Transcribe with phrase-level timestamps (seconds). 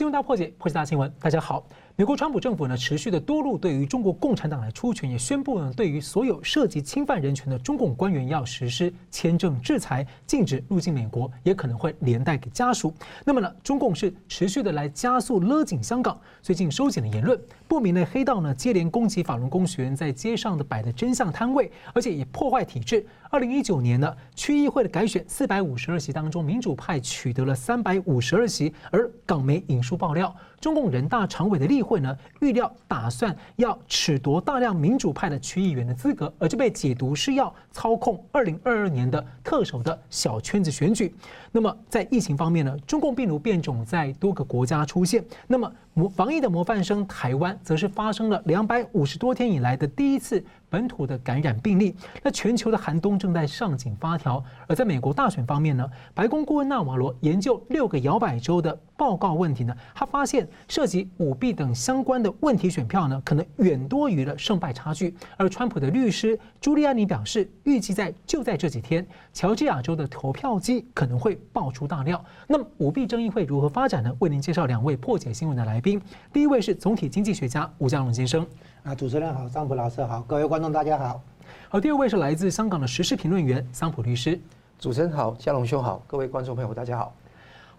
[0.00, 1.12] 新闻大破解，破解大新闻。
[1.20, 1.62] 大家好，
[2.00, 12.94] 美国川普政府呢持续的多路对于中国共产党来出拳，也宣布呢对于所有涉及侵犯人权的中共官员要实施签证制裁，禁止入境美国，也可能会连带给家属。
[13.22, 23.06] 那么呢，中共是持续的来加速勒紧香港，最近收紧的言论，不明的黑道呢接连攻击法轮功学员在街上的摆的真相摊位，而且也破坏体制。
[23.28, 41.14] 二零一九年呢区议会的改选四百五十二席当中，民主派取得了三百五十二席，而港媒引述爆料，中共人大常委的例会呢，预料打算要褫夺大量民主派的区议员的资格，而这被解读是要操控二零二二年的特首的小圈子选举。
[41.50, 51.94] 那么在疫情方面呢，中共病毒变种在多个国家出现，那么模防疫的模范生台湾，则是发生了两百五十多天以来的第一次本土的感染病例。
[52.22, 65.14] 那全球的寒冬正在上紧发条，而在美国大选方面呢，白宫顾问纳瓦罗研究六个摇摆州的报告问题呢，他发现涉及舞弊等相关的问题选票呢，可能远多于了胜败差距。
[65.36, 72.24] 而川普的律师朱利安尼表示，预计在就在这几天，乔治亚州的投票机可能会爆出大料。
[72.46, 74.10] 那么舞弊争议会如何发展呢？
[74.20, 75.89] 为您介绍两位破解新闻的来宾。
[76.32, 78.46] 第一位是总体经济学家吴家龙先生。
[78.82, 81.22] 啊，主持人好，桑普老师好，各位观众大家好。
[81.68, 84.38] 好，第二位是来自香港的时事评论员桑普律师。
[84.78, 87.14] 主持人好，家龙兄好，各位观众朋友大家好。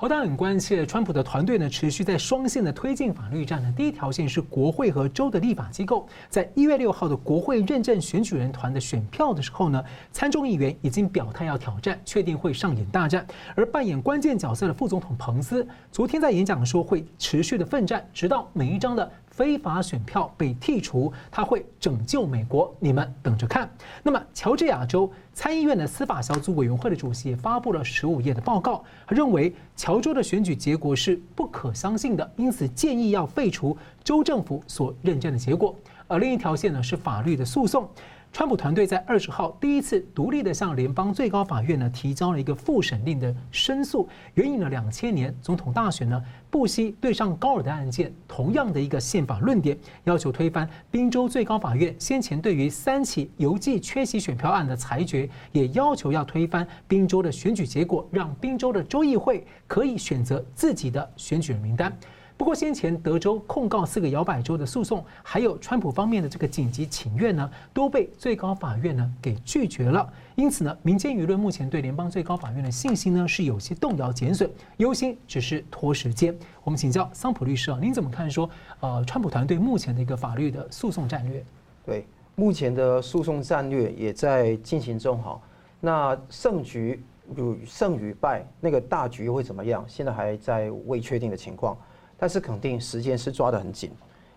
[0.01, 3.71] 好，大很关切，川普的团队呢持续在双线的推进法律战呢。
[3.77, 13.23] 第一条线是国会和州的立法机构，在一月六号的国会认证选举人团的选票的时候呢，参众议员已经表态要挑战，确定会上演大战。
[13.53, 19.11] 而扮演关键角色的副总统彭斯，昨天在演讲说会持续的奋战，直到每一张的。
[19.31, 23.67] 非法选票被剔除，他会拯救美国，你们等着看。
[24.03, 35.73] 那么，乔治亚州参议院的司法小组委员会的主席发布了十五页的报告，他认为乔州的选举结果是不可相信的，因此建议要废除州政府所认证的结果。
[36.07, 37.89] 而另一条线呢，是法律的诉讼。
[38.33, 61.97] 川普团队在二十号第一次独立的向联邦最高法院呢提交了一个复审令的申诉，援引了两千年总统大选呢不惜对上高尔的案件同样的一个宪法论点，要求推翻宾州最高法院先前对于三起邮寄缺席选票案的裁决，也要求要推翻宾州的选举结果，让宾州的州议会可以选择自己的选举人名单。
[62.41, 70.11] 不过，先前德州控告四个摇摆州的诉讼，还有川普方面的这个紧急请愿呢，都被最高法院呢给拒绝了。
[70.33, 76.35] 因此呢，民间舆论目前对联邦最高法院的信心呢是有些动摇减损，忧心只是拖时间。
[76.63, 78.49] 我们请教桑普律师啊，您怎么看说
[78.79, 81.45] 呃，川普团队目前的一个法律的诉讼战略？
[81.85, 85.39] 对，目前的诉讼战略也在进行中哈。
[85.79, 87.03] 那胜局
[87.35, 89.85] 与胜与败，那个大局会怎么样？
[89.87, 91.77] 现在还在未确定的情况。
[92.21, 93.89] 但是肯定时间是抓得很紧，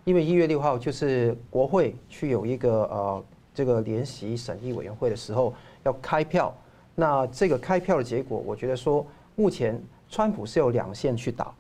[0.04, 3.22] 因为一月六号就是国会去有一个呃
[3.52, 5.52] 这个联席审议委员会的时候
[5.82, 6.56] 要开票，
[6.94, 9.06] 那这个开票的结果，我觉得说
[9.36, 9.78] 目前
[10.08, 11.54] 川普是有两线去打，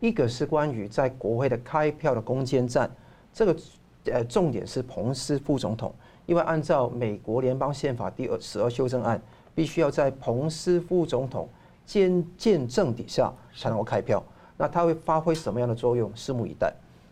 [0.00, 2.90] 一个是关于在国会的开票的攻坚战，
[3.32, 3.56] 这个
[4.04, 5.94] 呃重点是彭斯副总统，
[6.26, 9.18] 因为按照美国联邦宪法第二十二修正案，
[9.54, 11.48] 必须要在彭斯副总统
[11.86, 14.22] 监见证底下才能够开票。
[14.60, 16.12] 那它会发挥什么样的作用？
[16.12, 16.70] 拭目以待。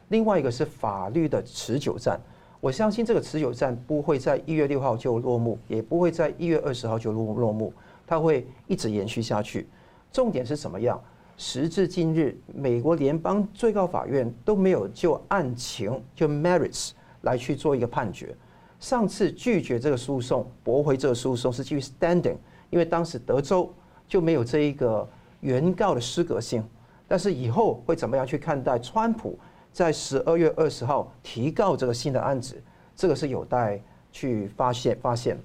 [0.09, 2.21] 另外一个是法律的持久战，
[2.61, 7.73] 我相信这个持久战不会在一月六号就落幕，也不会在一月二十号就落落幕，
[8.07, 9.67] 它会一直延续下去。
[10.13, 11.01] 重点是什么样？
[11.39, 16.91] 时至今日，美国联邦最高法院都没有就案情就 merits
[17.23, 18.37] 来去做一个判决。
[18.79, 22.37] 上次拒绝这个诉讼，驳回这个诉讼是基于 standing，
[22.69, 23.73] 因为当时德州
[24.07, 25.09] 就没有这一个
[25.41, 26.63] 原告的失格性。
[27.09, 29.37] 但是以后会怎么样去看待川普
[29.73, 32.55] 在十二月二十号提告这个新的案子？
[32.95, 33.81] 这个是有待
[34.13, 35.37] 去发现发现。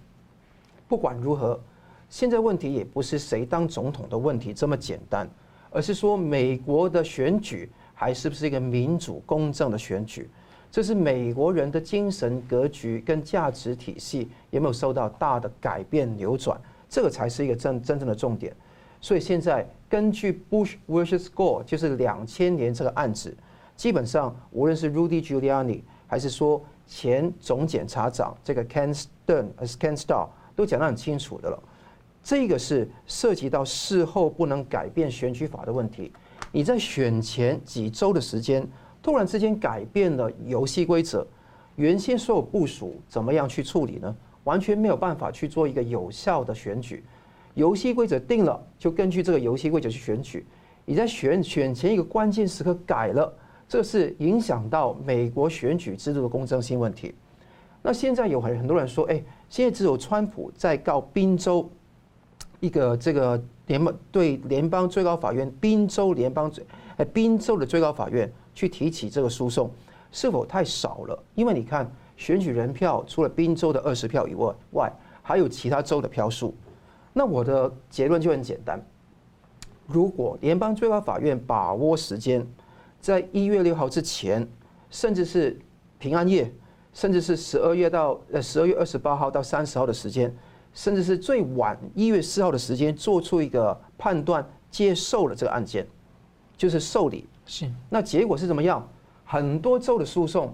[0.88, 1.60] 不管如何，
[2.10, 5.28] 现在问题也不是谁当总统的问题这么简单，
[5.72, 10.30] 而是说美国的选举还是不是一个民主公正的选举？
[10.70, 16.60] 这是美国人的精神格局跟价值体系有没有受到大的改变扭转？
[16.90, 18.56] 这个才是一个真真正的重点。
[19.04, 23.36] 所以现在根据 Bush versus Gore 就是两千年这个案子，
[23.76, 31.64] 基本上无论是 Rudy Giuliani 还是说前总检察长这个 Ken Stern 还是 Ken Starr 都讲得很清楚的了。
[32.24, 36.10] 这个是涉及到事后不能改变选举法的问题。
[36.54, 38.66] 你在选前几周的时间，
[39.02, 41.28] 突然之间改变了游戏规则，
[41.76, 44.16] 原先所有部署怎么样去处理呢？
[44.46, 47.04] 完全没有办法去做一个有效的选举。
[47.56, 50.46] 游戏规则定了，就根据这个游戏规则去选举。
[50.86, 53.34] 你在选选前一个关键时刻改了，
[53.70, 57.14] 这是影响到美国选举制度的公正性问题。
[57.82, 61.70] 那现在有很很多人说，哎，现在只有川普在告宾州
[62.60, 66.66] 一个这个联邦对联邦最高法院宾州联邦最
[66.98, 69.70] 哎宾州的最高法院去提起这个诉讼，
[70.12, 71.24] 是否太少了？
[71.36, 76.54] 因为你看选举人票除了宾州的二十票以外，外还有其他州的票数。
[77.14, 78.84] 那我的结论就很简单：
[79.86, 82.46] 如果联邦最高法院把握时间，
[83.00, 84.48] 在一月六号之前，
[84.90, 85.60] 甚至是
[86.00, 86.52] 平安夜，
[86.92, 90.36] 甚至是十二月到呃十二月二十八号到三十号的时间，
[90.74, 95.88] 甚至是最晚一月四号的时间，做出一个判断，接受了这个案件，
[96.58, 97.28] 就是受理。
[97.46, 97.70] 是。
[97.90, 98.88] 那结果是怎么样？
[99.24, 100.54] 很多州的诉讼，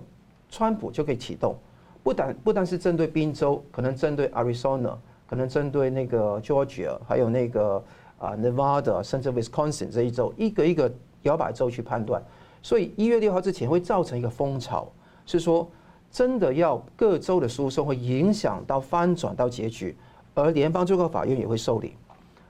[0.49, 1.55] 川普就可以启动，
[2.03, 4.97] 不但不但是针对宾州，可能针对 Arizona。
[5.29, 7.83] 可能针对那个 Georgia，还有那个
[8.17, 10.91] 啊 Nevada，甚至 Wisconsin 这一州，一个一个
[11.21, 12.19] 摇摆州去判断。
[12.63, 14.91] 所以一月六号之前会造成一个风潮，
[15.27, 15.69] 是说
[16.09, 19.95] 真的要各州的诉讼会影响到翻转到结局，
[20.33, 21.93] 而联邦最高法院也会受理。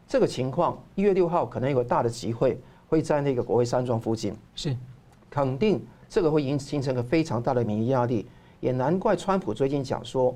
[0.08, 4.74] 这个情况一月六号可能有个大的集会会在那个国会山庄附近，是
[5.30, 8.26] 肯定这个会形形成个非常大的民意压力，
[8.62, 10.34] 也难怪川普最近讲说。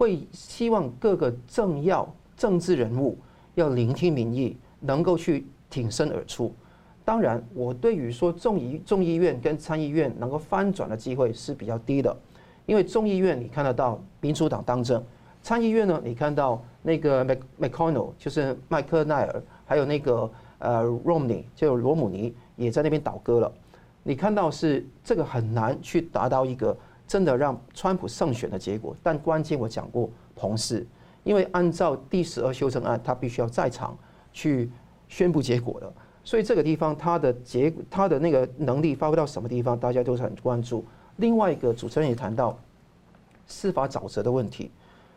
[0.00, 3.18] 会希望各个政要、政治人物
[3.54, 6.50] 要聆听民意，能够去挺身而出。
[7.04, 12.16] 当然，我对于说众议众议院跟参议院能够翻转的机会是比较低的，
[12.64, 15.04] 因为众议院你看得到民主党当政，
[15.42, 17.22] 参议院呢，你看到那个
[17.60, 20.30] McConnell 就是麦克奈尔，还有那个
[20.60, 23.52] 呃 Romney 就罗姆尼也在那边倒戈了。
[24.02, 26.74] 你看到是这个很难去达到一个。
[27.10, 30.86] 真的让川普胜选的结果，但关键我讲过，彭斯，
[31.24, 33.98] 因为按照第十二修正案，他必须要在场
[34.32, 34.70] 去
[35.08, 35.92] 宣布结果的，
[36.22, 40.84] 所以这个地方他的结他的那个能力发挥到什么地方，大家都是很关注。
[41.16, 42.56] 另外一个主持人也谈到
[43.44, 44.70] 司法沼泽的问题，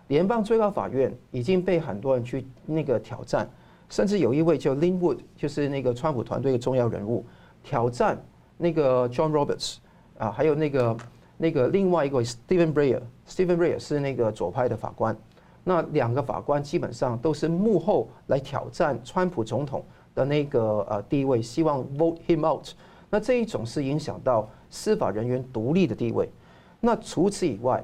[0.08, 3.48] 联邦最高法院已经被很多人去那个挑战，
[3.88, 7.24] 甚至有一位叫 Lin Wood，就是那个川普团队的重要人物，
[7.64, 8.20] 挑战
[8.58, 9.76] 那个 John Roberts
[10.18, 10.98] 啊，还有那个。
[11.38, 15.16] 那个另外一个 Stephen Breyer，Stephen Breyer 是那个左派的法官。
[15.64, 19.84] 那两个法官基本上都是幕后来挑战川普总统
[20.14, 22.68] 的那个呃地位，希望 vote him out。
[23.10, 26.30] 那这一种是影响到司法人员独立的地位。
[26.82, 27.84] 那除此以外，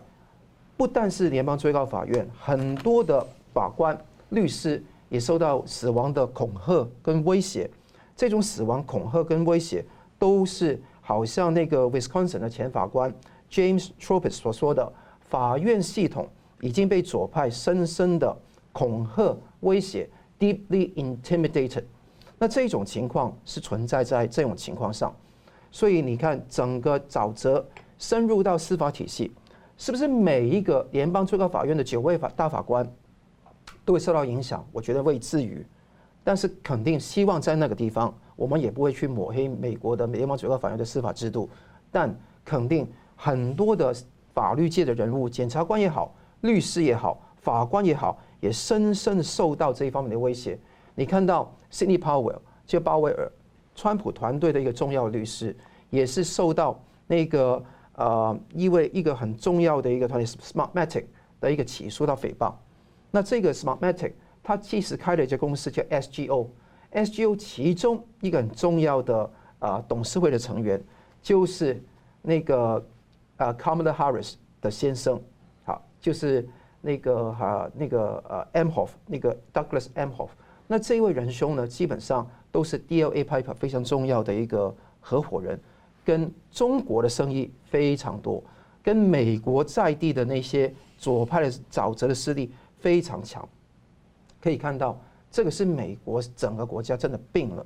[0.76, 3.98] 不但是联邦最高法院，很多的法官、
[4.30, 7.70] 律师也受到死亡的恐吓跟威胁。
[8.16, 9.86] 这种死亡恐吓跟威胁，
[10.18, 13.14] 都是好像那个 Wisconsin 的前法官。
[13.52, 16.28] James t r o p i s 所说的，法院系统
[16.62, 18.38] 已经被左派深深的
[18.72, 20.08] 恐吓、威胁
[20.40, 21.84] ，deeply intimidated。
[22.38, 25.14] 那这种情况是存在在这种情况上，
[25.72, 27.66] 所以你看，整个沼泽
[27.98, 29.32] 深入到司法体系，
[29.78, 32.90] 是不是每一个联邦最高法院的九位法大法官
[33.84, 34.66] 都会受到影响？
[34.72, 35.66] 我觉得未至于，
[36.24, 41.50] 但是肯定希望在那个地方，我们也不会去抹黑美国的联邦最高法院的司法制度，
[41.92, 42.16] 但
[42.46, 42.88] 肯定。
[43.22, 43.94] 很多的
[44.34, 50.58] 法律界的人物，检察官也好，律师也好，法官也好，也深深受到这一方面的威胁。
[50.96, 53.30] 你看到 Sidney Powell 就鲍威尔，
[53.76, 55.54] 川普团队的一个重要律师，
[55.90, 57.62] 也是受到那个
[57.96, 61.04] 呃，因为一个很重要的一个团体 Smartmatic
[61.42, 62.54] 的一个起诉到诽谤。
[63.12, 69.24] 那这个 Smartmatic 他其实开了一家公司叫 SGO，SGO 其中一个很重要的
[69.60, 70.82] 啊、呃、董事会的成员
[71.22, 71.84] 就是
[72.22, 72.82] 那个。
[73.40, 75.20] 啊，Kamala Harris 的先生，
[75.64, 76.46] 好，就是
[76.82, 80.28] 那个哈那个呃 Emhoff 那个 Douglas Emhoff，
[80.68, 85.58] 那这位仁兄呢，基本上都是 DLA Piper 非常重要的一个合伙人，
[86.04, 88.44] 跟中国的生意非常多，
[88.84, 93.48] 跟美国在地的那些左派的沼泽的势力非常强，
[94.42, 95.00] 可以看到
[95.32, 97.66] 这个是美国整个国家真的病了，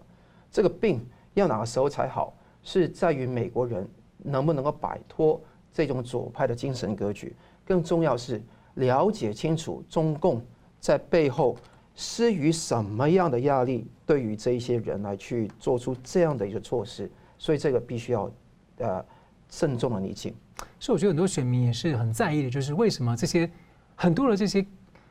[0.51, 1.03] 这个病
[1.33, 3.89] 要哪个时候才好，是在于美国人
[4.19, 5.41] 能不能够摆脱。
[5.73, 8.41] 这种左派的精神格局，更重要是
[8.75, 10.39] 了解清楚中共
[10.79, 11.57] 在背后
[11.95, 18.31] 施予什么样的压力，对于这一些人来去做出这样的一个措施，所以这个必须要
[18.77, 19.03] 呃
[19.49, 20.33] 慎重的厘清。
[20.79, 23.49] 所以我觉得很多选民也是很在意的，就是为什么这些
[23.95, 24.65] 很多的这些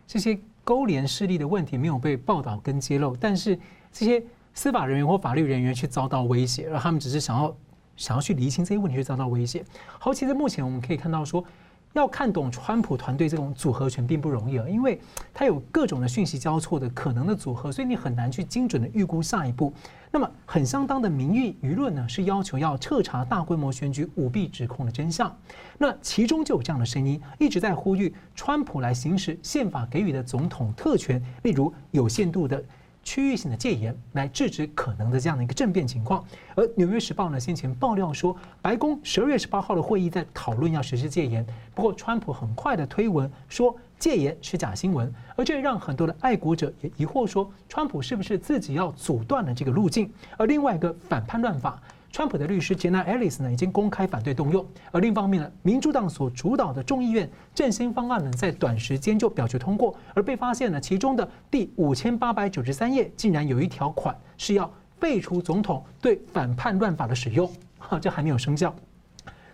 [0.06, 3.58] 这些勾连势力的问题没有被报道跟揭露，但是
[3.90, 4.22] 这些
[4.54, 7.52] 司法人员或法律人员却遭到威胁，而他们只是想要。
[7.96, 9.64] 想要去厘清这些问题，就遭到威胁。
[9.98, 11.44] 好，其实目前我们可以看到说，
[11.92, 14.98] 要看懂川普团队这种组合拳并不容易啊，因为
[15.34, 19.72] 它有各种的讯息交错的可能的组合，所以你很难去精准的预估下一步。
[20.10, 25.34] 那么很相当的民意舆论呢，是要求要彻查大规模选举舞弊指控的真相。
[25.78, 32.62] 那其中就有这样的声音，一直在呼吁川普来行使宪法给予的总统特权，例如有限度的。
[33.02, 41.44] 区域性的戒严来制止可能的这样的一个政变情况，而《纽约时报》呢先前爆料说，白宫十二月十八号的会议在讨论要实施戒严，
[41.74, 50.10] 不过川普很快的推文说戒严是假新闻，而这也让很多的爱国者也疑惑说，川普是不是自己要阻断了这个路径？
[50.36, 51.80] 而另外一个反叛乱法。
[52.12, 54.62] 川普的律师杰娜·爱丽丝呢，已经公开反对动用。
[54.90, 59.96] 而另一方面呢，民主党所主导的众议院振兴方案呢，在短时间就表决通过。
[60.12, 67.50] 而被发现呢，其中的第五千八百九十三页竟然有一条款是要废除总统对反叛乱法的使用，
[67.80, 68.74] 哈，这还没有生效。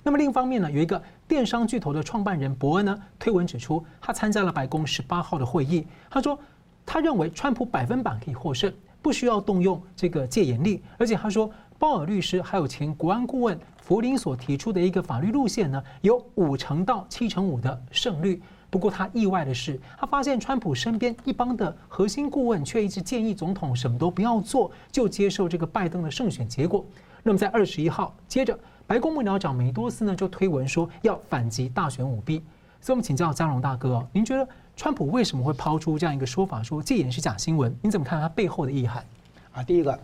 [0.02, 6.36] 那么另一方面呢，有一个电商巨头的创办人伯恩呢，推文指出，他参加了白宫十八号的会议，他说，
[6.84, 11.48] 他认为川普百分百可以获胜，不需要动用这个戒严令，而且他说。
[11.78, 18.42] 鲍尔律师还有前国安顾问弗林所提出的一个法律路线呢，有五成到七成五的胜率。
[18.68, 26.84] 不过他意外的是，他发现川普身边一帮的核心顾问却一直建议总统什么都不要做，就接受这个拜登的胜选结果。
[27.22, 32.42] 那么在二十一号，接着白宫幕僚长梅多斯呢就推文说要反击大选舞弊。
[32.80, 37.74] 所以我们请教佳龙大哥，您觉得川普为什么会抛出这样一个说法，说戒严是假新闻？
[37.80, 39.04] 您怎么看他背后的意涵？
[39.52, 39.98] 啊，第一个。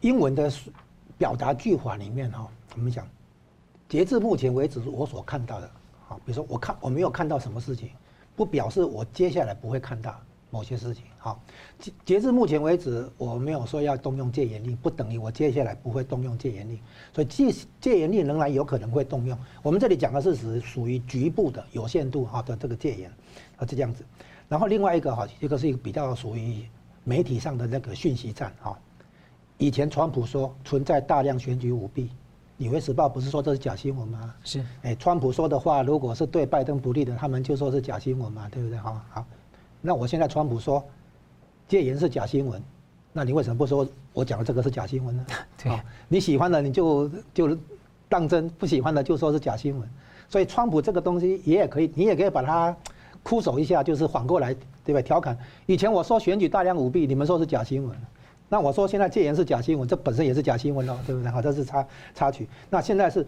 [0.00, 0.52] 英文的
[1.18, 3.06] 表达句法里面哈，我们讲，
[3.88, 5.66] 截至目前为止，我所看到的，
[6.08, 7.90] 啊，比如说我看我没有看到什么事情，
[8.34, 11.04] 不表示我接下来不会看到某些事情。
[11.18, 11.40] 好，
[11.78, 16.78] 截截至目前为止，我没有说要动用戒严令，不等于我接下来不会动用戒严令。
[17.14, 19.36] 所以戒戒严令仍然有可能会动用。
[19.62, 23.10] 我们这里讲的是属属于局部的有限度哈的这个戒严，
[23.56, 24.04] 啊，是这样子。
[24.48, 26.64] 然后另外一个哈，这个是一个比较属于
[27.02, 28.78] 媒体上的那个讯息战哈。
[29.58, 32.04] 以前川普说存在大量选举舞弊，
[32.58, 34.34] 《纽约时报》不是说这是假新闻吗？
[34.44, 38.78] 是，哎，川普说的话如果是对拜登不利的，他们就说是假新闻嘛，对不对？
[38.78, 39.24] 好，好，
[39.80, 40.84] 那我现在川普说
[41.66, 42.62] 戒严是假新闻，
[43.12, 45.26] 那你为什么不说我讲的这个是假新闻呢？
[45.62, 45.72] 对，
[46.06, 47.58] 你喜欢的你就就
[48.08, 49.88] 当真，不喜欢的就说是假新闻。
[50.28, 52.76] 所以川普这个东西也也可以，你也可以把它
[53.22, 55.00] 哭手一下，就是反过来，对吧？
[55.00, 57.96] 调侃，以前我说选举大量舞弊，你们说是假新闻。
[58.48, 61.30] 那我说现在戒严是假新闻，这本身也是假新闻哦，对不对？
[61.30, 62.48] 好，这是插插曲。
[62.70, 63.26] 那现在是，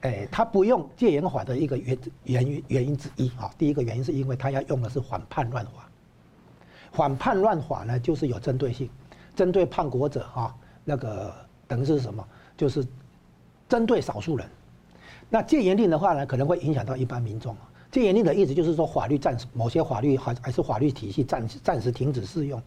[0.00, 3.50] 哎，他不用戒严法的一个原原原因之一啊。
[3.58, 5.72] 第一个原因是因为他要用的是反叛乱法。
[6.92, 8.88] 反叛乱法呢，就是有针对性，
[9.36, 10.54] 针对叛国者啊，
[10.84, 11.32] 那个
[11.68, 12.26] 等于是什么？
[12.56, 12.86] 就是
[13.68, 14.48] 针对少数人。
[15.28, 17.54] 那戒严令的话呢，可能会影响到一般民众。
[17.92, 22.60] 戒严令的意思就是说，法律暂时某些法律还还是法律体系暂时暂时停止适用。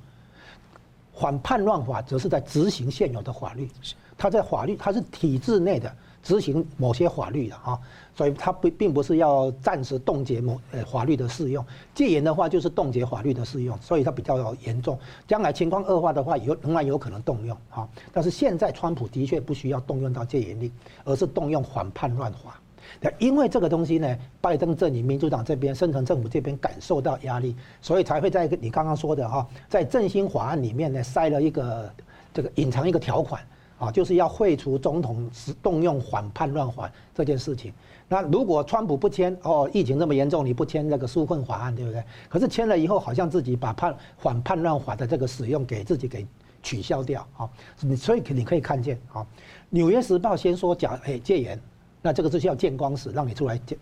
[1.13, 3.70] 反叛乱法则是在执行现有的法律，
[4.17, 5.93] 它在法律，它是体制内的
[6.24, 7.79] 执行某些法律的啊，
[8.15, 11.63] 所以它不并不是要暂时冻结某呃法律的适用。
[11.93, 14.98] 戒严的话就是冻结法律的适用，所以它比较严重。
[15.27, 17.88] 将来情况恶化的话，有仍然有可能动用啊。
[18.12, 20.72] 但是现在川普的确不需要动用到戒严令，
[21.03, 22.60] 而是动用反叛乱法。
[23.01, 31.93] 那因为这个东西呢，拜登阵营、民主党这边、深层政府这边感受到压力，所以才会在你刚刚说的哈，在振兴法案里面呢塞了一个
[32.33, 33.41] 这个隐藏一个条款
[33.77, 37.73] 啊，就是要废除总统是动用反叛乱法这件事情。
[38.07, 42.03] 那如果川普不签哦，疫情这么严重，你不签那个纾困法案，对不对？
[42.29, 46.25] 可是签了以后，好像自己把叛反叛乱法的这个使用给自己给
[46.61, 47.49] 取消掉啊。
[47.79, 49.21] 你所以你可以看见啊，
[49.69, 51.59] 《纽约时报》先说假哎戒严。
[52.03, 53.75] 那这个是要见光死，让你出来见。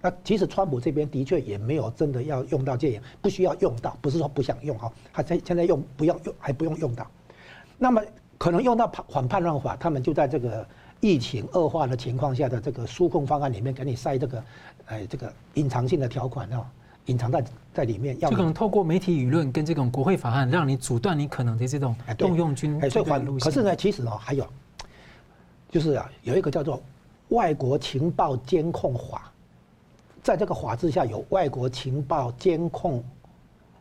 [0.00, 7.06] 那其实川普这边的确也没有真的要用到戒严，不需要用到，不是说不想用哈，他现现在用不要用还不用用到。
[7.78, 8.02] 那么
[8.36, 10.66] 可能用到反叛乱法，他们就在这个
[10.98, 14.44] 疫情恶化的情况下的这个纾控方案里面给你塞这个，
[14.86, 16.68] 哎，这个隐藏性的条款啊，
[17.06, 18.18] 隐藏在在里面。
[18.18, 23.44] 要就可能透过媒体舆论跟这种国会法案，让你阻断你可能的这种动用军队的路线。
[23.44, 24.44] 可是呢，其实哦还有，
[25.70, 26.82] 就是啊有一个叫做。
[27.32, 29.32] 外国情报监控法，
[30.22, 33.02] 在这个法制下有外国情报监控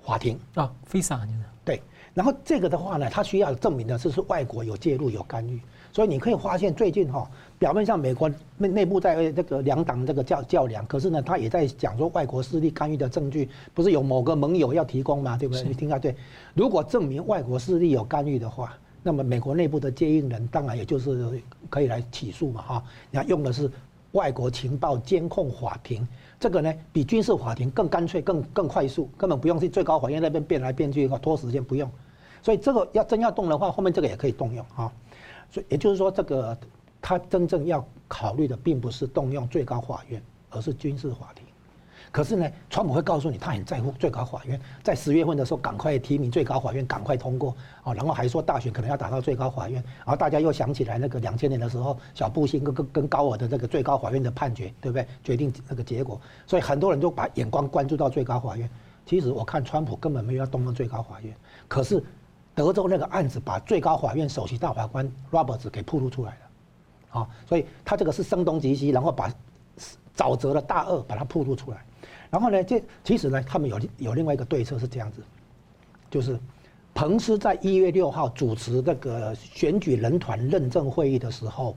[0.01, 1.19] 法庭啊，FISA
[1.65, 1.81] 对，
[2.13, 5.59] 然后这个的话呢，它需要证明的是是外国有介入有干预，
[5.91, 7.29] 所以你可以发现最近哈，
[7.59, 15.35] 表面上美国内内部在这个两党这个较较量，可是呢，他也在讲说外国势力干预的证据不是有某个盟友要提供吗？
[15.37, 15.63] 对不对？
[15.63, 16.15] 你听下对，
[16.53, 18.73] 如果证明外国势力有干预的话。
[19.03, 23.69] 那么美国内部的接应人当然也就是可以来起诉嘛哈，你看用的是
[24.11, 26.07] 外国情报监控法庭，
[26.39, 31.89] 这个呢比军事法庭更干脆、更更快速，根本不用去最高法院那边变来变去，拖时间不用。
[32.43, 34.91] 所以这个要真要动的话，后面这个也可以动用啊。
[35.49, 36.57] 所以也就是说，这个
[37.01, 41.40] 他真正要考虑的，并不是动用最高法院，而是军事法庭。
[42.11, 55.07] 可是呢，川普会告诉你，他很在乎最高法院，在十月份的时候赶快提名最高法院，赶快通过啊，然后还说大选可能要打到最高法院，然后大家又想起来那个两千年的时候，小布希跟跟跟高尔的这个最高法院的判决，对不对？
[55.23, 58.69] 决定那个结果，所以很多人就把眼光关注到最高法院。
[59.05, 61.33] 其实我看川普根本没有要动用最高法院，
[61.69, 62.03] 可是
[62.53, 69.31] 德州那个案子把最高法院首席大法官 Roberts 给曝露出来了，啊，所以他这个是声东击西，然后把
[70.13, 71.77] 沼泽的大鳄把它曝露出来。
[72.31, 75.21] 然后呢，这其实呢，他们有有另外一个对策是这样子，
[76.09, 76.39] 就是
[76.93, 81.75] 彭斯在一月六号主持这个选举人团认证会议的时候，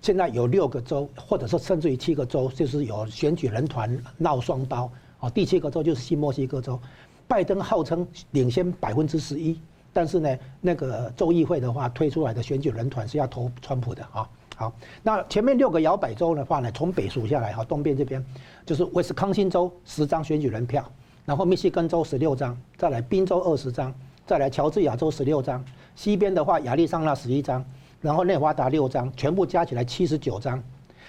[0.00, 5.28] 现在有六个州，或者说甚至于七个州，就是有选举人团闹双刀啊。
[5.28, 6.80] 第七个州就是新墨西哥州，
[7.28, 9.60] 拜登号称领先百分之十一，
[9.92, 14.26] 但是呢，那个州议会的话推出来的选举人团是要投川普的啊。
[14.56, 18.24] 好，那前面六个摇摆州的话呢，从北数下来哈，东边这边
[18.64, 20.88] 就是威斯康星州十张选举人票，
[21.24, 23.92] 然后密西根州十六张，再来宾州二十张，
[24.24, 25.64] 再来乔治亚州十六张，
[25.96, 27.64] 西边的话亚利桑那十一张，
[28.00, 30.62] 然后内华达六张，全部加起来七十九张。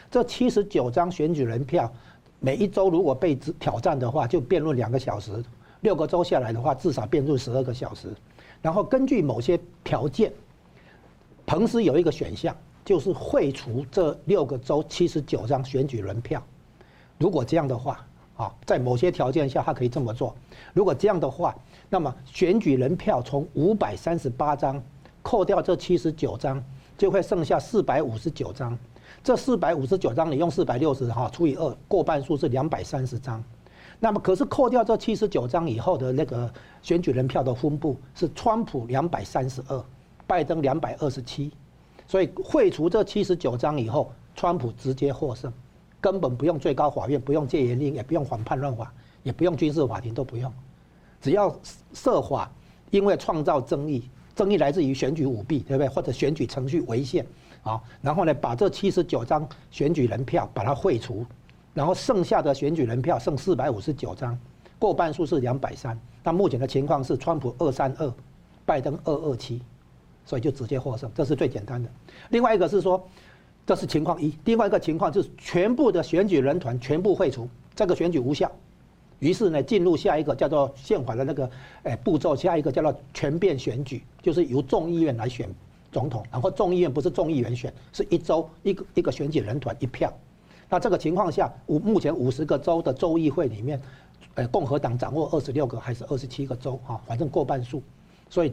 [0.09, 1.91] 这七十九张选举人票，
[2.39, 5.33] 每一州如果被挑战的话，就辩论两个小时；
[5.81, 8.07] 六个州下来的话，至少辩论十二个小时。
[8.61, 10.33] 然后根据某些条件，
[11.45, 12.55] 彭斯有一个选项。
[12.85, 16.41] 就是废除这六个州七十九张选举人票，
[17.17, 18.05] 如果这样的话，
[18.37, 20.35] 啊，在某些条件下他可以这么做。
[20.71, 21.55] 如果这样的话，
[21.89, 24.81] 那么选举人票从五百三十八张
[25.23, 26.63] 扣掉这七十九张，
[26.95, 28.77] 就会剩下四百五十九张。
[29.23, 33.43] 这四百五十九张你用四百六十哈除以二，过半数是两百三十张。
[33.99, 36.51] 那么可是扣掉这七十九张以后的那个
[36.83, 39.83] 选举人票的分布是川普两百三十二，
[40.27, 41.51] 拜登两百二十七。
[42.07, 45.51] 所以废除这七十九张以后，川普直接获胜，
[45.99, 50.51] 根本不用最高法院，不用戒严令，也不用反叛乱法，也不用军事法庭，都不用，
[51.19, 51.53] 只要
[51.93, 52.51] 设法，
[52.91, 55.87] 因为创造争议，争议来自于选举舞弊，对不对？
[55.87, 57.25] 或者选举程序违宪，
[57.63, 61.25] 啊，然后呢，把这七十九张选举人票把它废除，
[61.73, 64.37] 然后剩下的选举人票剩四百五十九张，
[64.77, 68.13] 过半数是两百三，那目前的情况是川普二三二，
[68.63, 69.61] 拜登二二七。
[70.25, 71.89] 所以就直接获胜，这是最简单的。
[72.29, 73.07] 另外一个是说，
[73.65, 78.51] 这是情况一；另外一个情况就是全部的选举人团全部废除，这个选举无效。
[79.19, 81.49] 于是呢，进入下一个叫做宪法的那个
[81.83, 85.47] 诶步骤，下一个叫做全变选举，就是由众议院来选
[85.91, 86.25] 总统。
[86.31, 90.11] 然后众议院不是众议员选，是一州一个一个选举人团一票。
[90.69, 93.79] 那这个情况下，五目前五十个州的州议会里面，
[94.35, 96.99] 诶共和党掌握二十六个还是二十七个州啊？
[97.05, 97.83] 反正过半数，
[98.29, 98.51] 所以。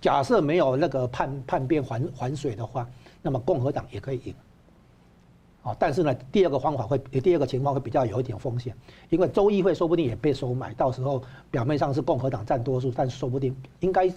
[0.00, 2.88] 假设没有那个叛叛变还还水的话，
[3.20, 4.34] 那么共和党也可以赢。
[5.62, 8.74] 啊，但是呢，第二个方法会，第二个情况会比较有一点风险，
[9.10, 14.10] 因为州议会说不定也被收买，到时候表面上是共和党占多数，但是说不定应该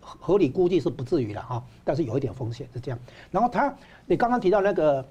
[0.00, 2.98] 合理估计是不至于了哈，但是有一点风险是这样。
[3.30, 3.72] 然后他，
[4.06, 5.06] 你刚刚提到那个，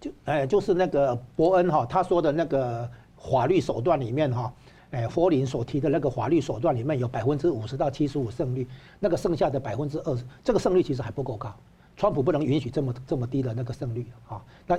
[0.00, 4.50] 就哎，就是那个伯恩哈，他说的那个法律手段里面哈。
[4.94, 8.64] 哎，佛林所提的那个法律手段里面有百分之五十到七十五胜率，
[9.00, 11.52] 那个剩下的百分之二十，这个胜率其实还不够高。
[11.96, 14.40] 川普不能允许这么这么低的那个胜率啊。
[14.68, 14.78] 那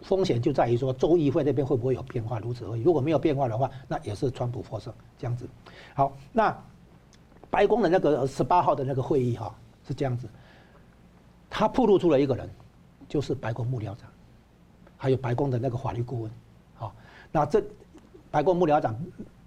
[0.00, 2.80] 风险就在于说，州议会那边会不会有变化，如此而已。
[2.80, 5.46] 如果没有变化的话，那也是川普获胜这样子。
[5.94, 6.56] 好，那
[7.50, 9.54] 白宫的那个十八号的那个会议哈
[9.86, 10.26] 是这样子，
[11.50, 12.48] 他曝露出了一个人，
[13.06, 14.08] 就是白宫幕僚长，
[14.96, 16.30] 还有白宫的那个法律顾问。
[16.76, 16.94] 好，
[17.30, 17.62] 那这
[18.30, 18.96] 白宫幕僚长。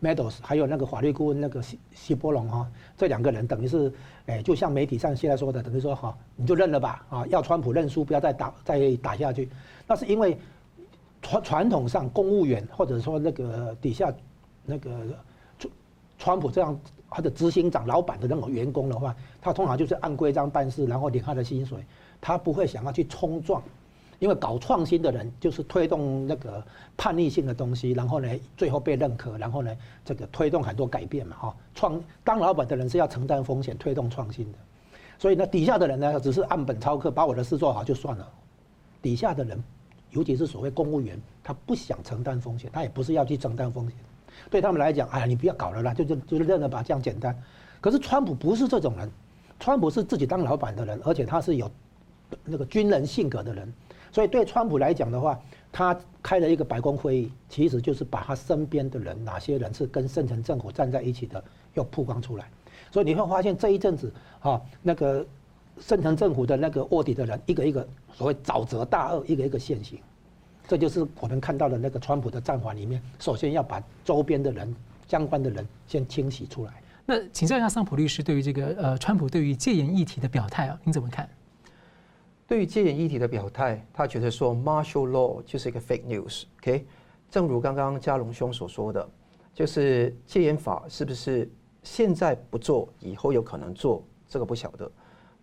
[0.03, 3.93] Meadows 还有那个法律顾问那个希希波龙哈，这两个人等于是，
[4.25, 9.49] 哎，就像媒体上现在说的，等于说哈，你就认了吧啊，要川普认输，不要再打再打下去。
[9.87, 10.37] 那是因为
[11.21, 14.13] 传传统上公务员或者说那个底下
[14.65, 14.89] 那个
[15.57, 15.71] 川
[16.17, 16.77] 川普这样
[17.09, 21.79] 他的执行长、老板的那种员工的话，他通常就是按规章办事，然后领他的薪水，
[22.19, 23.63] 他不会想要去冲撞。
[24.23, 34.57] 因为搞创新的人就是推动那个叛逆性的东西，然后呢，最后被认可，然后呢，这个推动很多改变嘛，哈，创当老板的人是要承担风险，推动创新的，
[35.19, 38.25] 所以呢，底下的人呢，只是按本操课，把我的事做好就算了。
[39.01, 39.61] 底下的人，
[40.11, 43.97] 尤其是所谓公务员，他不想承担风险，他也不是要去承担风险，
[44.49, 47.37] 对他们来讲，哎呀，你不要搞了啦，就就就认了吧，这样简单。
[47.81, 49.11] 可是川普不是这种人，
[49.59, 51.69] 川普是自己当老板的人，而且他是有
[52.45, 53.73] 那个军人性格的人。
[54.13, 55.37] 所以对川普来讲的话，
[55.71, 62.47] 他开了一个白宫会议，其实就是把他身边的人，哪些人是跟深层政府站在一起的，要曝光出来。
[62.91, 65.25] 所以你会发现这一阵子，哈，那个
[65.79, 69.97] 深层政府的那个卧底的人，一个一个所谓沼泽大鳄，一个一个现形。
[70.67, 74.73] 这就是我们看到的那个川普的战法里面，首先要把周边的人、
[75.07, 76.71] 相关的人先清洗出来。
[77.05, 81.27] 那请教一下桑普律师，对于这个呃，川普对于戒严议题的表态啊，您怎么看？
[82.45, 86.43] 对于戒严议题的表态，他觉得说 martial law 就是一个 fake news。
[86.59, 86.85] OK，
[87.29, 89.09] 正如刚刚嘉隆兄所说的，
[89.53, 91.49] 就是戒严法是不是
[91.83, 94.91] 现在不做，以后有可能做，这个不晓得。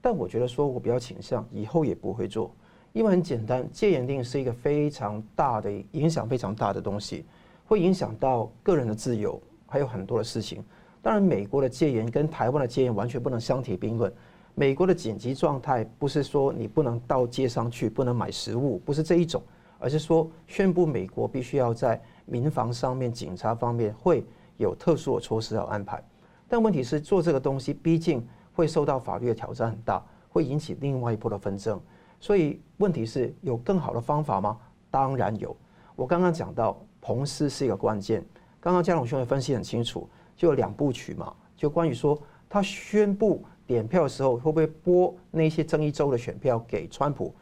[0.02, 2.54] 但我觉得说，我比较倾向以后也不会做，
[2.92, 7.24] 因为很简单，戒严令是一个非常大的影响，非常大的东西，
[7.64, 10.62] 会影响到个人的自由，还有很多的事情。
[11.02, 14.12] 当然，美国的戒严跟台湾的戒严完全不能相提并论。
[14.60, 19.42] 美国的紧急状态不是说你不能到街上去，不能买食物，不是这一种，
[19.78, 24.22] 而是说宣布美国必须要在民防上面、警察方面会
[24.58, 26.04] 有特殊的措施要安排。
[26.46, 31.80] 但问题是做这个东西，毕竟会受到法律的挑战很大，会引起另外一波的纷争。
[32.20, 34.58] 所以问题是有更好的方法吗？
[34.90, 35.56] 当然有。
[35.96, 38.22] 我刚刚讲到彭斯是一个关键，
[38.60, 43.42] 刚刚佳龙兄也分析很清楚，就有两部曲嘛，就关于说他宣布。
[43.70, 47.32] 点票的时候会不会拨那些争议州的选票给川普？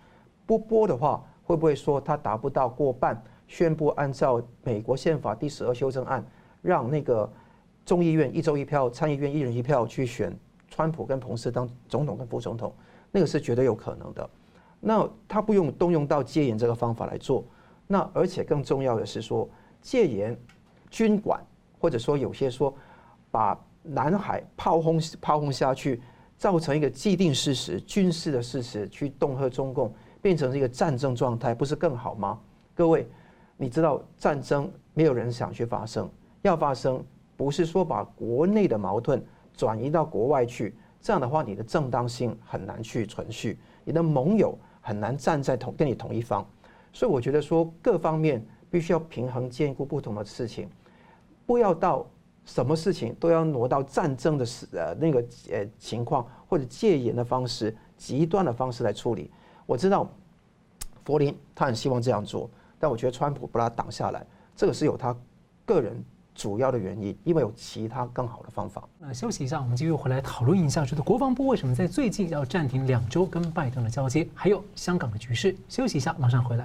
[0.44, 3.18] 不拨的话，会不会说他达不到过半？
[3.46, 6.22] 宣布按照美国宪法第十二修正案，
[6.60, 7.32] 让那个
[7.86, 10.30] 众议院一周一票，参议院一人一票去选
[10.68, 12.74] 川普跟彭斯当总统跟副总统？
[13.10, 14.28] 那个是绝对有可能的。
[14.80, 17.42] 那他不用动用到戒严这个方法来做。
[17.86, 19.48] 那而且更重要的是说，
[19.80, 20.38] 戒严
[20.90, 21.42] 军管，
[21.78, 22.74] 或者说有些说
[23.30, 26.02] 把南海炮轰炮轰下去。
[26.38, 32.38] 造成一个既定事实、军事的事实，去恫吓中共，变成一个战争状态，不是更好吗？
[32.76, 33.08] 各位，
[33.56, 36.08] 你知道战争没有人想去发生，
[36.42, 37.04] 要发生
[37.36, 39.20] 不是说把国内的矛盾
[39.52, 46.48] 转移到国外去，这样的话你的正当性很难去存续，你的盟友很难站在同跟你同一方，
[46.92, 50.70] 所以我觉得说各方面必须要平衡兼顾不同的事情，
[51.44, 52.06] 不要到。
[52.48, 59.30] 什么事情都要挪到战争的时呃那个呃情况或者戒严的方式、极端的方式来处理。
[59.66, 60.10] 我知道
[61.04, 65.14] 佛林他很希望这样做，但我觉得川普把他挡下来，这个是有他
[65.66, 66.02] 个人
[66.34, 68.82] 主要的原因，因为有其他更好的方法。
[68.98, 75.54] 那休息一下，我们继续回来讨论一下，就是国防部为什么在最近要暂停两周跟拜登的交接，还有香港的局势。
[75.68, 76.64] 休息一下，马上回来。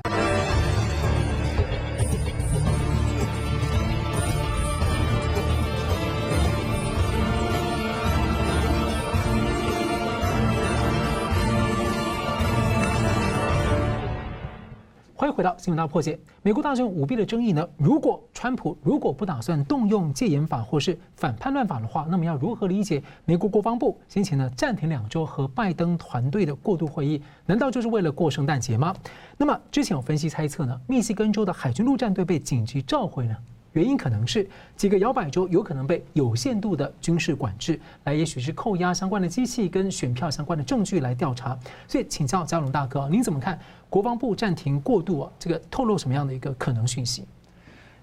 [15.33, 16.17] 回到新闻大破解。
[16.43, 17.67] 美国大选舞弊的争议呢？
[17.75, 27.19] 如果川普如果不打算动用戒严法或是反叛乱法的话，那么要如何理解美国国防部先前呢暂停两周和拜登团队的过渡会议？
[27.47, 28.95] 难道就是为了过圣诞节吗？
[29.35, 33.35] 那么之前有分析猜测呢，密西根州的海军陆战队被紧急召回呢？
[33.71, 41.57] 原因可能是几个摇摆州有可能被有限度的军事管制，来也许是扣押相关的机器跟选票相关的证据来调查。
[41.87, 43.59] 所以请教佳龙大哥，您怎么看
[43.93, 45.31] 国防部暂停过渡啊？
[45.37, 47.25] 这个透露什么样的一个可能讯息？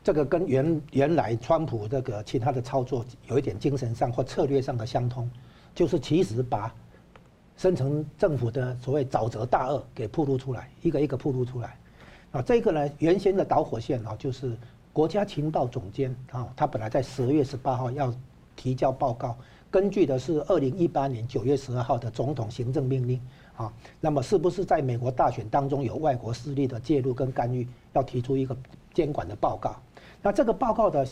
[0.05, 5.29] 这个跟原原来川普这个其他的操作有一点精神上或策略上的相通，
[5.75, 6.73] 就是其实把
[7.57, 11.77] 深层政府的所谓沼泽大鳄给暴露出来，一个一个暴露出来。
[12.31, 14.57] 啊，这个呢，原先的导火线啊，就是。
[14.93, 18.13] 国家情报总监啊，他本来在十月十八号要
[18.57, 19.37] 提交报告，
[19.71, 23.21] 根据的是二零一八年九月十二号的总统行政命令
[23.61, 23.73] 啊。
[24.01, 28.57] 那么是不是在美国大选当中有外国势力的介入跟干预，要提出一个
[28.95, 29.77] 监管的报告？
[30.23, 31.07] 那这个报告的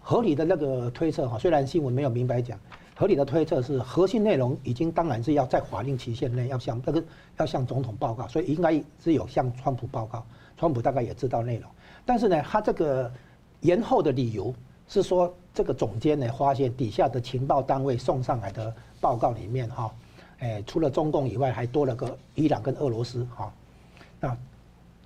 [0.00, 2.58] 合理的那个推测哈，虽然新闻没有明白讲，
[2.96, 7.02] 合理的推测是核心内容已经当然是要在法定期限内要向这个
[7.38, 8.72] 要向总统报告，所以应该
[9.02, 10.24] 是有向川普报告，
[10.56, 11.70] 川普大概也知道内容。
[12.06, 13.12] 但是呢，他这个
[13.60, 14.54] 延后的理由
[14.88, 19.92] 是说，这个总监呢发现底下的情报单位送上来的报告里面哈，
[20.40, 23.52] 诶，除了中共以外，还多了个伊朗跟俄罗斯哈，
[24.18, 24.36] 那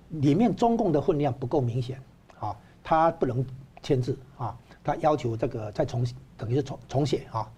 [0.09, 1.99] 里面中共的分量不够明显
[2.39, 3.45] 啊，他不能
[3.81, 6.05] 签字啊，他要求这个再重
[6.37, 7.49] 等于是重重写啊，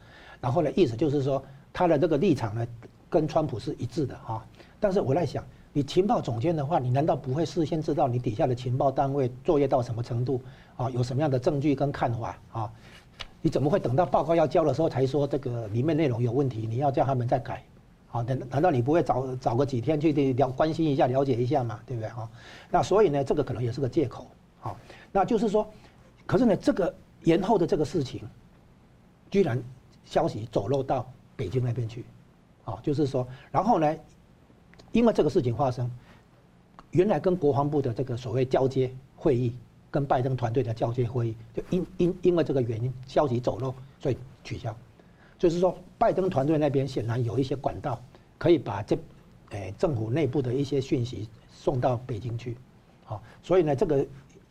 [0.41, 2.67] 然后呢，意思就是说他的这个立场呢
[3.09, 4.45] 跟川普是一致的啊，
[4.79, 5.43] 但是我在想。
[5.73, 10.41] 你情报总监的话，你难道不会事先知道你底下的情报单位作业到什么程度
[10.75, 10.89] 啊？
[10.89, 12.73] 有什么样的证据跟看法啊？
[13.41, 16.65] 你怎么会等到报告要交的时候才说这个里面内容有问题？
[16.67, 17.63] 你要叫他们再改，
[18.07, 21.79] 好，难难道你不会找找个几天去了关心一下、了解一下嘛？
[21.85, 22.09] 对不对？
[22.09, 22.29] 哈，
[22.69, 24.27] 那所以呢，这个可能也是个借口。
[24.59, 24.75] 好，
[25.11, 25.69] 那就是说，
[26.25, 28.21] 可是呢，这个延后的这个事情，
[29.29, 29.61] 居然
[30.03, 32.03] 消息走漏到北京那边去，
[32.65, 33.95] 啊，就是说，然后呢，
[34.91, 35.89] 因为这个事情发生，
[36.91, 39.55] 原来跟国防部的这个所谓交接会议，
[39.97, 44.71] 跟拜登团队的交接会议，就因因因为这个原因，消息走漏，所以取消。
[45.39, 47.99] 就是说，拜登团队那边显然有一些管道，
[48.37, 48.95] 可以把这，
[49.49, 52.55] 诶政府内部的一些讯息送到北京去，
[53.05, 54.05] 好，所以呢，这个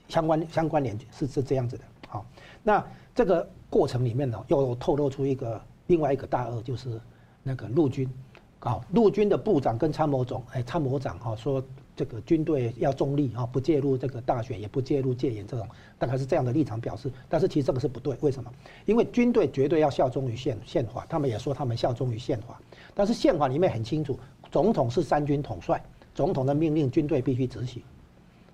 [0.08, 2.26] 相关相关联是是这样子的，好，
[2.64, 7.00] 那这个过程里面呢，又透露出一个另外一个大恶，就是
[7.44, 8.10] 那个陆军，
[8.58, 11.62] 啊，陆军的部长跟参谋总，诶参谋长哈说。
[11.96, 15.66] 这个军队要中立啊，不介入这个大选，也不介入戒严这种，
[15.98, 17.10] 大概是这样的立场表示。
[17.26, 18.52] 但是其实这个是不对，为什么？
[18.84, 22.60] 因为军队绝对要效忠于宪宪法，他们也说他们效忠于宪法。
[22.94, 24.18] 但是宪法里面很清楚，
[24.52, 25.82] 总统是三军统帅，
[26.14, 27.82] 总统的命令军队必须执行。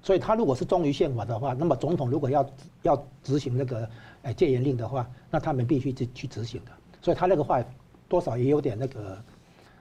[0.04, 2.48] 所以他如果是忠于宪法的话，那么总统如果要
[2.82, 3.90] 要执行那个
[4.22, 6.70] 诶戒严令的话，那他们必须去去执行的。
[7.00, 7.60] 所以他那个话
[8.08, 9.20] 多少也有点那个，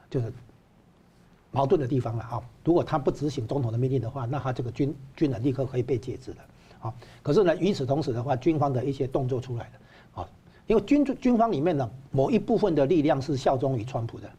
[0.09, 0.33] 就是。
[1.51, 2.41] 矛盾的地方了啊！
[2.63, 6.39] 如果他不执行总统的命令的话，那他这个军军人立刻可以被解职的
[6.81, 6.93] 啊。
[7.21, 10.29] 可是呢，与此同时的话，军方的一些动作出来了啊，
[10.67, 14.29] 因为军军方里面呢，某一部分的力量是效忠于川普的，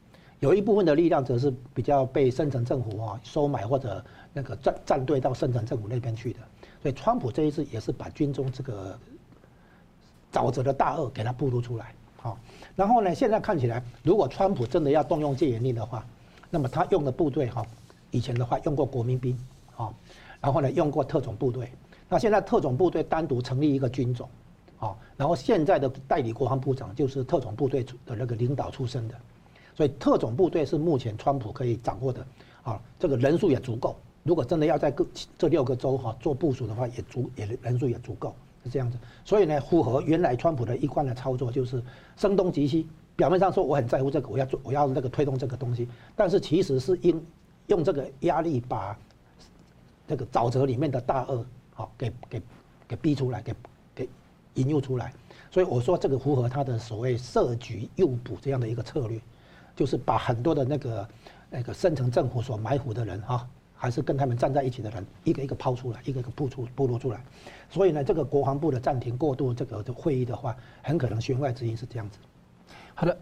[0.40, 6.38] 有一部分的力量则是比较被深层政府啊收买或者那个站站队到深层政府那边去的。
[6.82, 8.98] 所以，川普这一次也是把军中这个
[10.32, 12.34] 沼泽的大恶给他暴露出来啊。
[12.74, 16.04] 然后呢，现在看起来，如果川普真的要动用戒严令的话，
[16.54, 17.66] 那么他用的部队哈，
[18.10, 19.34] 以前的话用过国民兵，
[19.74, 19.90] 啊，
[20.38, 21.72] 然后呢用过特种部队，
[22.10, 24.28] 那现在特种部队单独成立一个军种，
[24.78, 29.14] 啊，然后现在的代理国防部长就是特种部队的那个领导出身的，
[29.74, 32.26] 所以特种部队是目前川普可以掌握的，
[32.64, 35.06] 啊，这个人数也足够，如果真的要在各
[35.38, 41.82] 这六个州哈做部署的话，也足也人数也足够，是这样子，所以呢符合原来川普的一贯的操作，就是
[42.18, 42.86] 声东击西。
[43.22, 47.22] 表面上说我很在乎这个，我要做，我要那个推动这个东西，但是其实是用
[47.68, 48.98] 用这个压力把
[50.08, 52.42] 这个沼泽里面的大鳄好给给
[52.88, 53.54] 给逼出来，给
[53.94, 54.08] 给
[54.54, 55.14] 引诱出来。
[55.52, 59.20] 所以我说这个符合他的所谓设局诱捕这样的一个策略，
[59.76, 61.08] 就是把很多的那个
[61.48, 67.22] 那个深层政府所埋伏的人哈，还是跟他们站在一起的人，一个一个抛出来，一个一个曝出暴露出来。
[67.70, 72.18] 所以呢，这个国防部的暂停过渡这个的会议的话，很可能弦外之音是这样子。
[72.94, 73.18] 好的，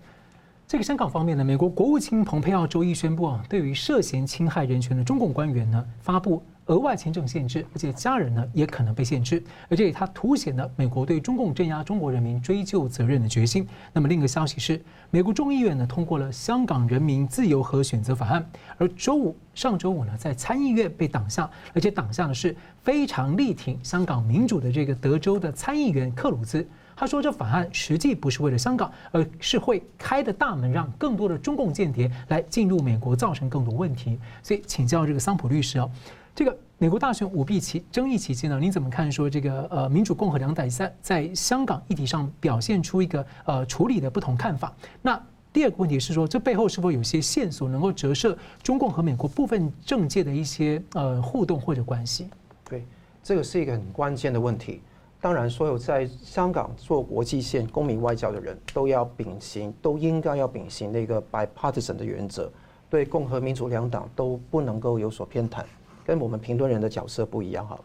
[0.67, 13.67] 这个香港方面呢，美国国务卿蓬佩奥周一宣布啊，对于涉嫌侵害人权的中共官员呢，发布额外签证限制，而且家人呢也可能被限制，而且它凸显了美国对中共镇压中国人民追究责任的决心。
[13.93, 14.81] 那么另一个消息是，
[15.11, 18.41] 美国众议院呢通过了《香港人民自由和选择法案》，
[18.79, 26.65] 而周五上周五呢在参议院被挡下，而且挡下的是非常力挺香港民主的这个德州的参议员克鲁兹。
[27.01, 34.19] 他说：“这法案实际不是为了香港，而是会开的大门，让更多的中共间谍来进入美国，造成更多问题。
[34.43, 35.91] 所以，请教这个桑普律师哦，
[36.35, 39.11] 这个美国大选舞弊期争议期间呢，您怎么看？
[39.11, 44.71] 说这个呃，民主共和两党在在香港议题上表现出一个呃处理的不同看法。
[45.01, 45.19] 那
[45.55, 52.29] 第二个问题是说，这背后是否有些线索能够折射中共和美国部分政界的一些呃互动或者关系？
[52.69, 52.85] 对，
[53.25, 54.83] 这个是一个很关键的问题。”
[55.23, 62.51] 当然，所有在香港做国际线公民外交的人都要秉行，都应该要秉行那个 bipartisan 的原则，
[62.89, 65.63] 对共和民主两党都不能够有所偏袒，
[66.07, 67.79] 跟我们评论人的角色不一样哈。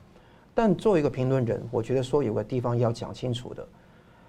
[0.53, 3.67] 但作为一个评论人，我觉得说有个地方要讲清楚的，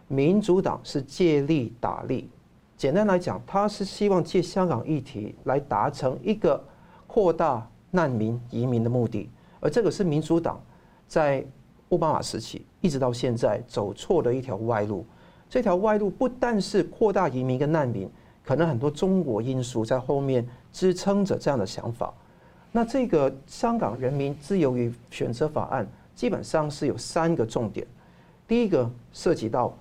[0.09, 2.29] 民主党是借力打力，
[2.77, 6.61] 简单来讲，他是希望借香港议题来达成一个
[7.07, 10.61] 扩大难民移民的目的，而这个是民主党
[11.07, 11.47] 在。
[11.91, 15.05] 奥巴马时期一直到现在走错的一条歪路，
[15.51, 18.09] 这条歪路不但是扩大移民跟难民，
[18.45, 22.15] 可能很多中国因素在后面支撑着这样的想法。
[22.71, 27.85] 那这个香港人民自由与选择法案基本上是有三个重点，
[28.47, 29.77] 第一个涉及到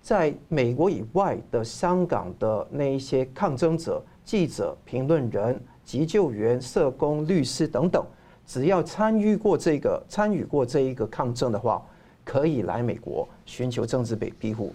[0.00, 8.06] 在美国以外的香港的那一些抗争者、记者、评论人、急救员、社工、律师等等。
[8.46, 11.82] 只要参与过这个参与过这一个抗争的话，
[12.24, 14.72] 可以来美国寻求政治庇庇护。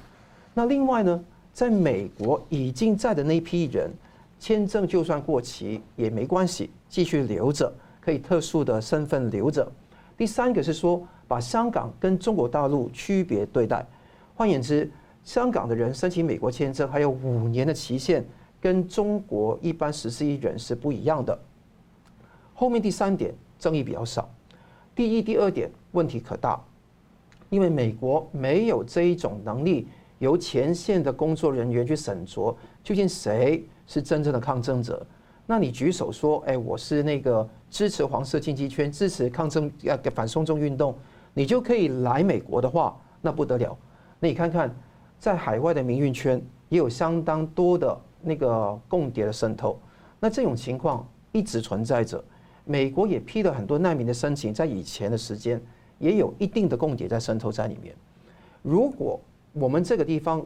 [0.53, 3.91] 那另外呢，在美国已经在的那批人，
[4.39, 9.69] 签证就算过期也没关系，继续留着，可以特殊的身份留着。
[10.17, 13.85] 第三个是说，把香港跟中国大陆区别对待。
[14.35, 14.89] 换言之，
[15.23, 18.25] 香港的人申请美国签证还有五年的期限，
[18.59, 21.37] 跟中国一般十四亿人是不一样的。
[22.53, 24.29] 后面第三点争议比较少，
[24.95, 26.59] 第一、第二点问题可大，
[27.49, 29.87] 因为美国没有这一种能力，
[30.19, 35.05] 由前线的工作人员去审酌究竟谁是真正的抗争者。
[35.45, 40.95] 那你举手说，哎，我是那个支持黄色经济圈、支持抗争呃反送中运动，
[41.33, 43.75] 你就可以来美国的话，那不得了。
[44.19, 44.73] 那你看看，
[45.17, 49.79] 在海外的民运圈也有相当多的那个共谍的渗透，
[50.19, 52.23] 那这种情况一直存在着。
[52.63, 55.59] 美国也批了很多难民的申请，在以前的时间
[55.99, 57.95] 也有一定的共谍在渗透在里面。
[58.63, 59.19] 如果
[59.53, 60.45] 我们这个地方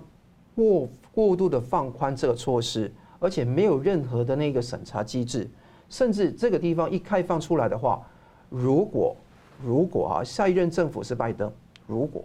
[0.55, 5.49] 过过度的放宽这个措施，而且没有任何的那个审查机制，
[5.89, 8.05] 甚至这个地方一开放出来的话，
[8.49, 9.15] 如果
[9.63, 11.51] 如果啊下一任政府是拜登，
[11.87, 12.23] 如果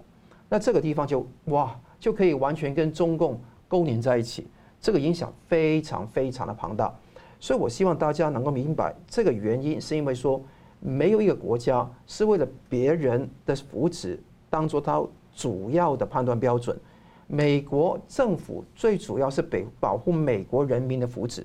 [0.49, 4.47] 那这个地方就哇就可以完全跟中共勾连在一起，
[4.81, 6.93] 这个影响非常非常的庞大。
[7.41, 10.43] 所以，我希望大家能够明白这个原因，是因为说，
[10.81, 15.03] 没有一个国家是为了别人的福祉当做它
[15.35, 16.79] 主要的判断标准。
[17.27, 21.43] 美国政府最主要是保保护美国人民的福祉，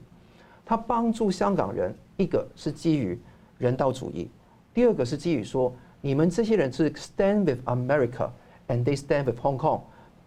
[0.65, 3.19] 它帮助香港人，一个是基于
[3.57, 4.29] 人道主义，
[4.73, 8.29] 第二个是基于说，你们这些人是 stand with America
[8.69, 9.81] and they stand with Hong Kong，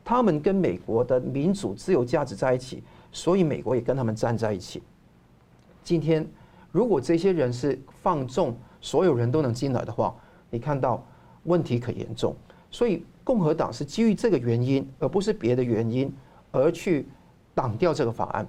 [0.05, 4.83] 他们跟美国的民主自由价值在一起，所以美国也跟他们站在一起。
[5.83, 6.29] 今天，
[6.71, 8.55] 如果这些人是放纵
[8.87, 10.15] 所有人都能进来的话，
[10.49, 11.05] 你看到
[11.43, 12.37] 问题可严重。
[12.71, 16.15] 所以共和党是基于这个原因，而不是别的原因，
[16.53, 17.09] 而去
[17.53, 18.47] 挡掉这个法案。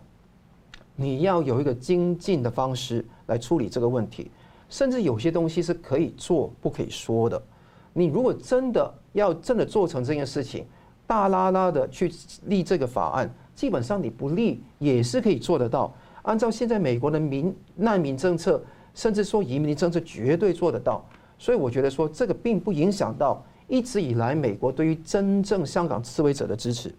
[0.95, 4.29] 你要有一个精进的方式来处理这个问题，
[4.69, 7.41] 甚至有些东西是可以做不可以说的。
[7.91, 10.67] 你如果真的要真的做成这件事情，
[11.07, 12.13] 大剌剌的去
[12.45, 15.91] 立这个法案，基本上你不立也是可以做得到。
[16.21, 18.61] 按照现在美国的民难民政策，
[18.97, 21.05] 甚至说移民政策，绝对做得到。
[21.37, 26.91] 所以我觉得说这个并不影响到一直以来美国对于真正香港示威者的支持。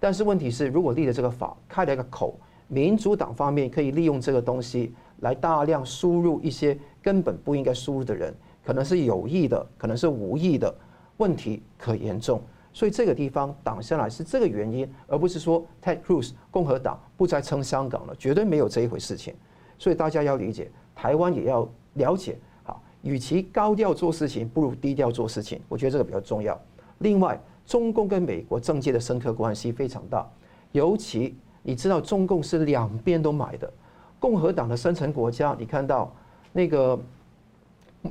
[0.00, 10.74] 但是问题是，如果立了这个法，开了一个口，民主党方面可以利用这个东西来大量输入一些根本不应该输入的人，可能是有意的，可能是无意的，
[11.18, 12.42] 问题可严重。
[12.72, 19.32] 所以这个地方挡下来是这个原因，而不是说 Ted Cruz 共和党不再撑香港了，绝对没有这一回事情。
[19.78, 22.36] 所以大家要理解，台湾也要了解。
[22.62, 25.58] 好，与其高调做事情，不如低调做事情。
[25.66, 26.60] 我觉得这个比较重要。
[26.98, 30.28] 另外，中共跟美国政界的深刻关系非常大，
[30.72, 33.72] 尤其你知道中共是两边都买的。
[34.18, 36.14] 共和党的深层国家，你看到
[36.52, 36.98] 那个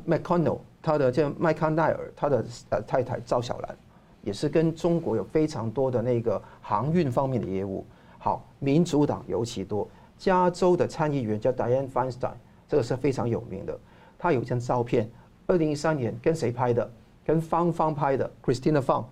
[0.08, 3.78] McConnell 他的叫麦康奈尔，他的呃太太赵小兰。
[4.22, 7.86] 也是跟中国有非常多的那个航运方面的业务。
[8.18, 9.88] 好，民主党尤其多。
[10.18, 12.34] 加州的参议员叫 Dianne Feinstein，
[12.70, 13.78] 这个是非常有名的。
[14.18, 15.10] 他有一张照片，
[15.48, 16.90] 二零一三年跟谁拍的？
[17.26, 19.04] 跟芳芳拍的，Christina Fang。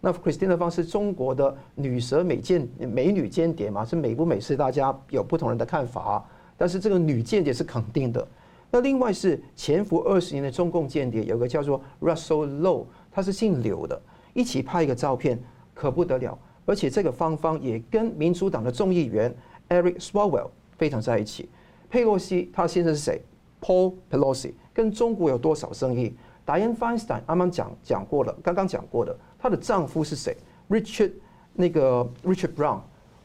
[0.00, 3.84] 那 Christina Fang 是中国的女蛇美间美女间谍嘛？
[3.84, 6.24] 是美不美是大家有不同人的看法。
[6.56, 8.26] 但是这个女间谍是肯定的。
[8.70, 14.00] 那另外是潜伏二十年的中共间谍，有个叫做 Russell Low，他是姓刘的。
[14.34, 15.38] 一起拍一个照片，
[15.72, 16.38] 可不得了。
[16.66, 19.34] 而且这个芳芳也跟民主党的众议员
[19.68, 21.48] Eric Swalwell 非常在一起。
[21.94, 23.22] 佩洛西他先生是谁
[23.60, 26.12] ？Paul Pelosi 跟中国有多少生意
[26.44, 30.36] ？Dianne Feinstein 刚刚讲讲过了，刚刚讲过的，她的丈夫是谁
[30.68, 31.12] ？Richard
[31.52, 32.80] 那个 Richard Brown，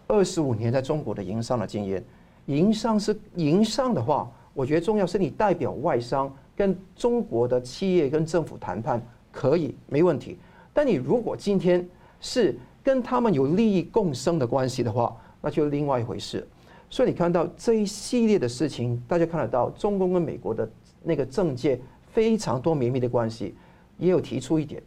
[0.06, 2.06] 二十五年在中国的营商的经验。
[2.46, 10.38] 营商是营商的话，我觉得重要是你代表外商跟中国的企业跟政府谈判可以没问题。
[10.72, 11.84] 但你如果今天
[12.20, 16.48] 是跟他们有利益共生的关系的话，那就另外一回事。
[16.90, 20.70] 所以你看到这一系列的事情，大家看得到中共跟美国的
[21.04, 21.80] 那个政界
[22.12, 23.56] 非常多绵密的关系，
[23.98, 24.82] 也有提出一点，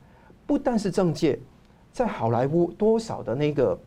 [0.46, 1.38] 不但是政界，
[1.92, 3.78] 在好莱坞多少的那个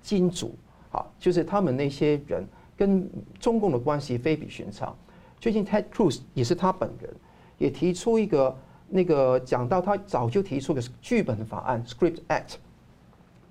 [0.00, 0.54] 金主
[0.90, 3.08] 啊，就是他们那些人跟
[3.38, 4.96] 中共的关系非比寻常。
[5.38, 7.14] 最近 Ted Cruz 也是他本人
[7.58, 8.56] 也提出一个。
[8.90, 12.54] 那个讲到他早就提出的剧本法案 （Script Act），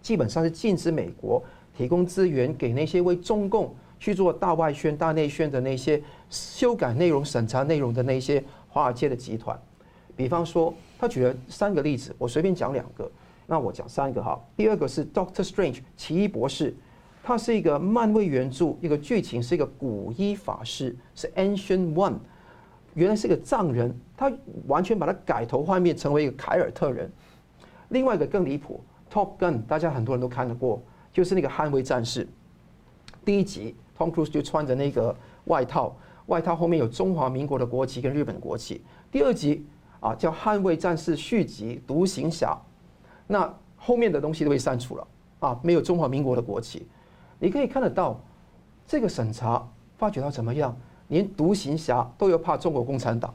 [0.01, 1.43] 基本上是禁止美国
[1.77, 9.57] 提供资源给那些为中共去做大外宣、大内宣的那些修改内容、审查内容的那些华尔街的集团。
[10.15, 13.09] 比方说，他举了三个例子，我随便讲两个。
[13.45, 14.43] 那我讲三个哈。
[14.55, 16.75] 第二个是 Doctor Strange 奇异博士，
[17.23, 22.15] 他是一个漫威原著，一个剧情是一个古一法师，是 Ancient One。
[22.95, 24.31] 原来是个藏人，他
[24.65, 27.11] 完全把他改头换面，成为一个凯尔特人。
[27.89, 30.81] 另外一个更离谱，Top Gun，大家很多人都看得过，
[31.17, 32.27] 就是那个捍卫战士。
[33.25, 35.15] 第一集，Tom Cruise 就穿着那个
[35.45, 35.97] 外套，
[36.27, 38.85] 外套后面有中华民国的国旗跟日本国旗。
[39.11, 39.65] 第二集
[39.99, 42.51] 啊叫《捍卫战士》续集《独行侠》，
[43.25, 45.07] 那后面的东西都被删除了
[45.39, 46.87] 啊，没有中华民国的国旗。
[47.39, 48.21] 你可以看得到
[48.85, 53.33] 这个审查发觉到怎么样，连独行侠都要怕中国共产党，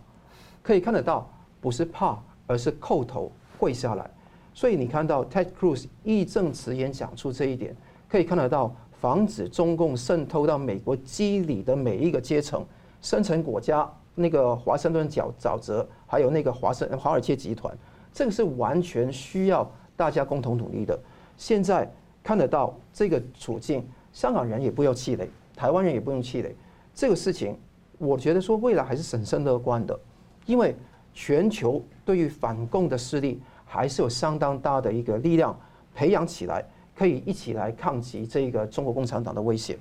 [0.63, 1.29] 可以看得到
[1.61, 2.17] 不是怕，
[2.47, 4.09] 而是叩头跪下来。
[4.55, 7.75] 所以你看到 Ted Cruz 义正辞严讲出这一点，
[8.09, 12.65] 可以看得到防止中共渗透到美国基里的每一个阶层、
[13.01, 17.75] 深层国家，那个华盛顿角沼泽，还有那个华盛华尔街集团，
[18.13, 20.99] 这个是完全需要大家共同努力的。
[21.39, 21.91] 现在
[22.23, 23.83] 看得到这个处境，
[24.13, 25.27] 香港人也不要气馁，
[25.57, 26.55] 台湾人也不用气馁。
[26.95, 27.57] 这个事情，
[27.97, 29.99] 我觉得说未来还是审慎乐观的，
[30.45, 30.77] 因为
[31.15, 33.41] 全球对于反共的势力。
[33.73, 35.59] 还是有相当大的一个力量
[35.95, 36.63] 培养起来，
[36.95, 39.79] 可以一起来抗击这个中国共产党的威胁。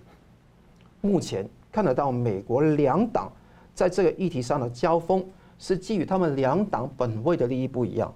[1.01, 3.29] 目前看得到美国两党
[3.75, 5.21] 在这个议题上的交锋，
[5.59, 8.13] 是基于他们两党本位的利益不一样。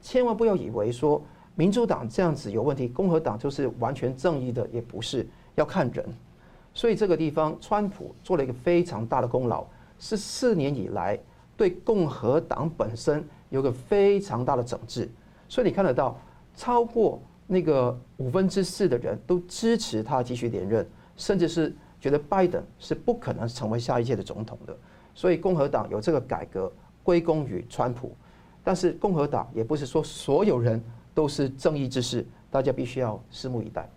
[0.00, 1.20] 千万不要以为说
[1.56, 6.06] 民主党这样子有问题，共和党就是完全正义的，也不是，要看人。
[6.72, 9.64] 所以这个地方，川普做了一个非常大的功劳，
[9.98, 11.18] 是四年以来
[11.56, 13.24] 对共和党本身。
[13.48, 15.08] 有个非常大的整治，
[15.48, 16.20] 所以你看得到，
[16.56, 20.84] 超过那个五分之四的人都支持他继续连任，
[21.16, 24.76] 甚至是觉得拜登是不可能成为下一届的总统的。
[25.14, 26.70] 所以共和党有这个改革
[27.04, 28.16] 归功于川普，
[28.64, 30.82] 但是共和党也不是说所有人
[31.14, 33.88] 都是正义之士，大家必须要拭目以待。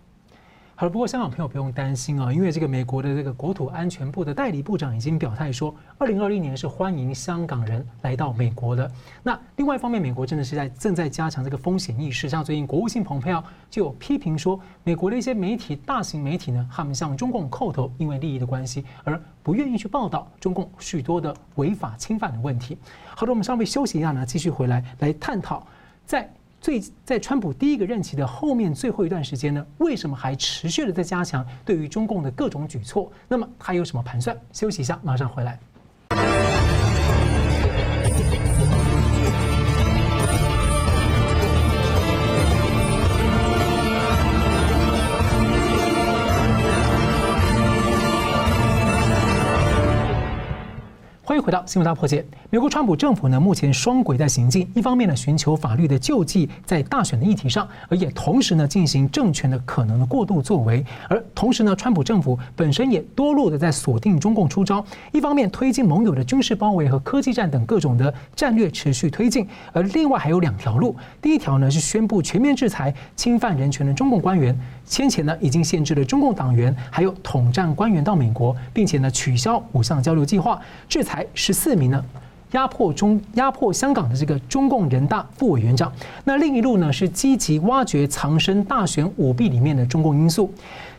[0.80, 8.90] 好了，不过香港朋友不用担心啊，因为这个美国的这个国土安全部的代理部长已经表态说，二零二一年是欢迎香港人来到美国的。
[9.22, 22.78] 那另外一方面，美国真的是在正在加强这个风险意识，像最近国务卿蓬佩奥就有批评说，美国的一些媒体、大型媒体呢，他们向中共叩头，因为利益的关系而不愿意去报道中共许多的违法侵犯的问题。
[23.14, 25.62] 好的，我们稍微休息一下呢，继续回来来探讨
[26.06, 26.26] 在。
[26.60, 33.10] 最在川普第一个任期的后面最后一段时间呢，为什么还持续的在加强对于中共的各种举措？
[33.28, 34.38] 那么他有什么盘算？
[34.52, 35.58] 休息一下，马上回来。
[51.40, 52.24] 回到新闻大破解。
[52.50, 60.84] 美国川普政府呢，目前双轨在行进，一方面呢寻求法律的救济在大选的议题上，而也同时呢进行政权的可能的过度作为。
[61.08, 74.54] 而同时呢，川普政府本身也多路的在锁定中共出招，一方面推进盟友的军事包围和科技战等各种的战略持续推进，而另外还有两条路，第一条呢是宣布全面制裁侵犯人权的中共官员。
[74.84, 82.04] 先前呢，已经限制了中共党员还有统战官员到美国，并且呢，取消五项交流计划，制裁十四名呢，
[82.52, 85.92] 压迫中压迫香港的这个中共人大副委员长。
[86.24, 90.52] 那另一路呢，是积极挖掘藏身大选舞弊里面的中共因素。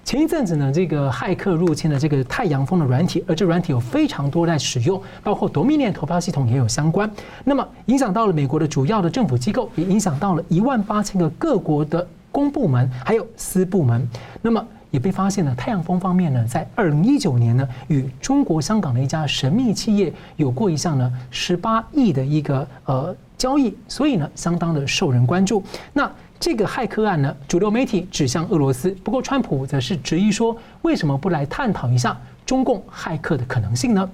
[0.03, 7.09] 前一阵子呢，这个骇客入侵了这个太阳风的软体，而这软体有非常多在使用，包括 Dominion 投票系统也有相关。
[7.43, 12.07] 那么影响到了美国的主要的政府机构，也影响到了一万八千个各国的。
[12.34, 14.07] 公部门还有私部门，
[14.41, 15.56] 那么也被发现了。
[15.56, 25.64] 太阳风方面呢，在二零一九年呢，与中国香港的一家神秘企业有过一项呢十八亿的一个呃交易，所以呢相当的受人关注。
[25.94, 34.10] 那这个骇客案呢，主流媒体指向俄罗斯，不过川普则是质疑说，为什么不来探讨一下中共骇客的可能性呢？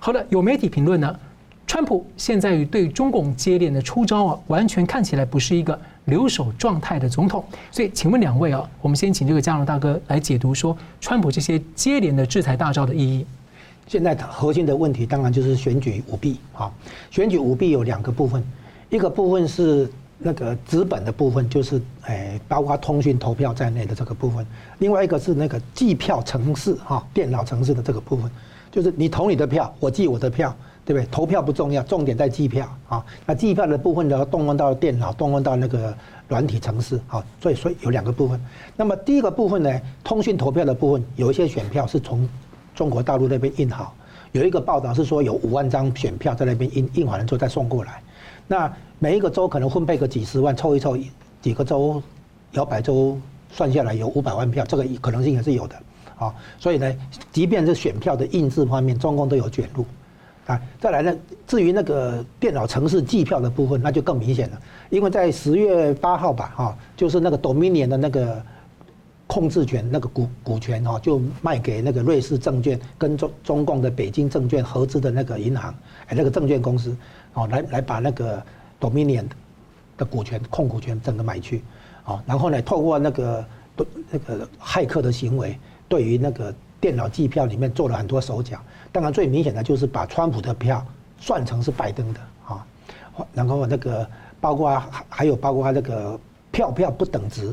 [0.00, 1.14] 好的，有媒体评论呢，
[1.66, 5.78] 川普现在对中共接连的出招啊，完全看起来不是一个。
[6.06, 13.26] 留守状态的总统，所以请问两位啊，我们先请这个嘉龙大哥来解读说，川普这些接连的制裁大招的意义。
[13.86, 16.72] 现在核心的问题当然就是选举舞弊啊，
[17.10, 18.42] 选举舞弊有两个部分，
[18.88, 19.88] 一个部分是
[20.18, 24.44] 那个纸本的部分，就是诶包括通讯投票在内的这个部分；
[24.78, 28.30] 另外一个是那个计票程式哈，电脑程式的这个部分，
[28.70, 30.54] 就是你投你的票，我计我的票。
[30.86, 31.06] 对不对？
[31.10, 33.04] 投票不重要，重点在计票啊。
[33.26, 35.92] 那计票的部分呢，动用到电脑，动用到那个
[36.28, 37.22] 软体程式啊。
[37.42, 38.40] 所以，所以有两个部分。
[38.76, 42.26] 那么第一个部分呢，通讯投票的部分，有一些选票是从
[42.72, 43.96] 中国大陆那边印好。
[44.30, 48.00] 有一个报道是说，有五万张选票在那边印，印完了之后再送过来。
[48.46, 50.96] 那每一个州可能分配个几十万，凑一凑，
[51.42, 52.00] 几个州
[52.52, 53.18] 摇摆州
[53.50, 55.74] 算下来有五百万票，这个可能性也是有的
[56.16, 56.32] 啊。
[56.60, 56.94] 所以呢，
[57.32, 59.84] 即便是选票的印制方面，中共都有卷入。
[60.46, 61.14] 啊，再来呢？
[61.46, 64.60] 至于那个电脑程式计票的部分，那就更明显了。
[64.90, 68.40] 因为在十月八号吧，哈，就是那个 Dominion 的那个
[69.26, 75.74] 控制权那个股股权哈，就卖给那个瑞士证券跟中中共的北京证券合资的那个银行，
[76.06, 76.96] 哎，那个证券公司，
[77.34, 78.40] 哦，来来把那个
[78.80, 79.24] Dominion
[79.96, 81.64] 的股权控股权整个买去，
[82.04, 83.44] 啊，然后呢，透过那个
[84.10, 88.60] 那个骇客的行为，对于那个电脑计票里面做了很多手脚，
[88.96, 90.82] 当然最明显的就是把川普的票
[91.20, 92.64] 算成是拜登的啊，
[93.34, 94.08] 然后那个
[94.40, 96.18] 包括还还有包括他那个
[96.50, 97.52] 票票不等值。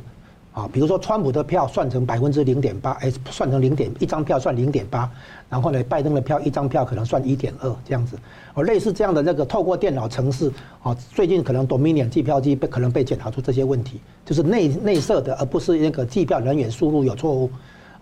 [0.54, 5.10] 啊，比如说川普的票算成百分之零点八，哎，算成零点一张票算零点八，
[5.50, 8.16] 然后呢，拜登的票一张票可能算一点二这样子，
[8.54, 10.52] 哦，类似这样的那个透过电脑程式，
[10.84, 17.52] 啊，最近可能 Dominion 计票机被可能被检查出这些问题，就是内内设的，而不是那个计票人员输入有错误。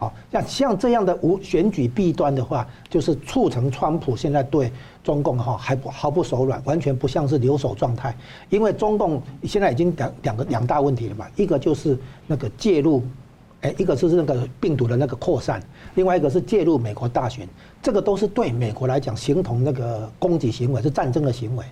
[0.01, 4.71] 啊，像像这样的无选举弊端的话，就是促成川普现在对
[5.03, 8.17] 中共哈还不毫不手软，完全不像是留守状态。
[8.49, 11.95] 因为中共现在已经两两个两大问题了嘛，一个就是
[12.25, 13.03] 那个介入，
[13.61, 15.61] 哎，一个就是那个病毒的那个扩散，
[15.93, 17.47] 另外一个是介入美国大选，
[17.79, 21.63] 这个都是对美国来讲形同那个攻击行为，是战争的行为。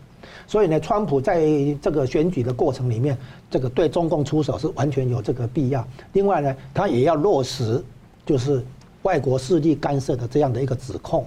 [0.45, 1.41] 所以呢，川普在
[1.81, 3.17] 这个选举的过程里面，
[3.49, 5.83] 这个对中共出手是完全有这个必要。
[6.13, 7.83] 另外呢，他也要落实。
[8.29, 8.63] 就是
[9.01, 11.25] 外国势力干涉的这样的一个指控，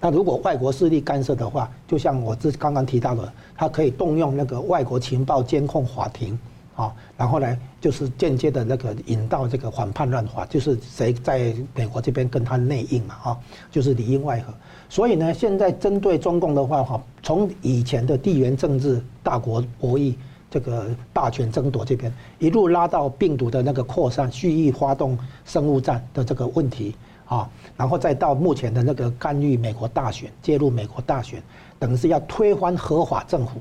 [0.00, 6.38] 那如果外国势力干涉的话，就像我这刚刚提到的，他可以动用那个外国情报监控法庭
[6.76, 13.36] 啊，然后呢，就是间接的那个引到这个反叛乱法，就是谁在美国这边跟他内应嘛啊，
[13.72, 14.54] 就是里应外合。
[14.88, 20.14] 所以呢，现在针对中共的话哈，从以前的地缘政治大国博弈。
[20.54, 26.94] 这个霸权争夺这边一路拉到病毒的那个扩散，蓄意发动生物战的这个问题
[27.26, 31.42] 啊，然后再到目前的那个干预美国大选，介入美国大选，
[31.76, 33.54] 等于是要推翻合法政府，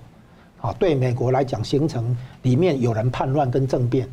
[0.61, 4.07] 啊，对美国来讲形成里面有人叛乱跟政变，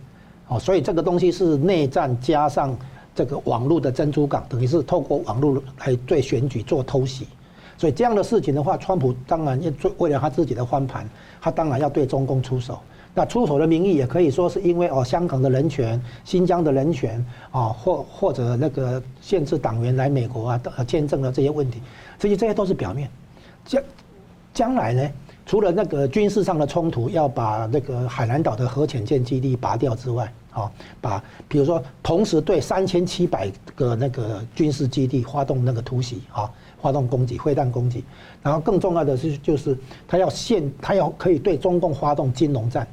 [0.48, 2.74] 啊，所以这个东西是内战加上
[3.14, 7.26] 这个网络的珍珠港，等于是透过网络来对选举做偷袭。
[7.76, 11.08] 所以这样的事情的话，川普当然要，为了他自己的翻盘，
[11.40, 12.78] 他当然要对中共出手。
[13.12, 21.82] 那出手的名义也可以说是因为哦，香港的人权、新疆的人权啊，或或者那个限制党员来美国啊、签证的这些问题，
[22.20, 23.10] 这些这些都是表面。
[23.64, 23.82] 将
[24.54, 25.10] 将来呢，
[25.44, 30.70] 除了那个军事上的冲突，要把那个海南岛的核潜舰基地拔掉之外，啊，
[31.00, 36.48] 把比如说同时对三千七百个那个军事基地发动那个突袭啊。
[36.82, 38.04] 发动攻击，会弹攻击，
[38.42, 39.76] 然后更重要的是，就是
[40.08, 42.86] 他要限，他要可以对中共发动金融战，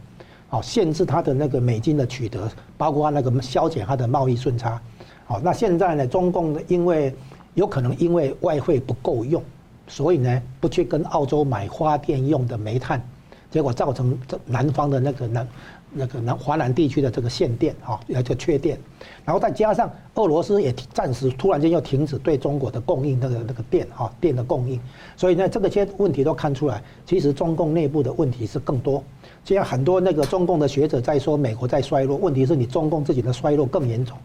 [0.49, 4.81] 好，限制他的那个美金的取得，包括那个削减他的贸易顺差，
[5.25, 7.13] 好，那现在呢，中共呢，因为
[7.53, 9.43] 有可能因为外汇不够用，
[9.87, 13.01] 所以呢，不去跟澳洲买发电用的煤炭，
[13.49, 15.47] 结果造成这南方的那个南。
[15.91, 18.77] 那个南华南地区的这个限电哈，要就缺电，
[19.25, 24.79] 然后再加上俄罗斯也暂时突然间又停止对中国的供应那个那个电哈电的供应，
[25.15, 29.03] 所以呢这个些问题都看出来，其实中共内部的问题是更多。
[29.43, 34.17] 既然很多那个中共的学者在说美国在衰落，问题是你中共自己的衰落更严重，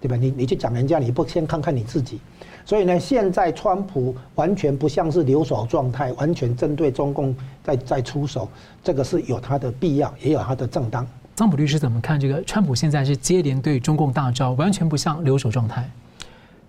[0.00, 0.16] 对吧？
[0.16, 2.18] 你你去讲人家，你不先看看你自己。
[2.64, 8.48] 所以呢，现在川普完全不像是留守状态，完全针对中共在在出手，
[8.82, 11.06] 这个是有它的必要，也有它的正当。
[11.36, 12.42] 桑普律师怎么看这个？
[12.44, 15.90] 川普现在是接连对中共大招，完全不像留守状态。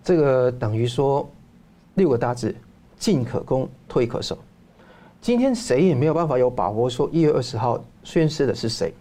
[0.03, 1.29] 这个等于说
[1.95, 2.55] 六个大字：
[2.97, 4.37] 进可攻，退可守。
[5.21, 8.93] 今天谁也没有办法有把握说一月二十号宣誓的是谁。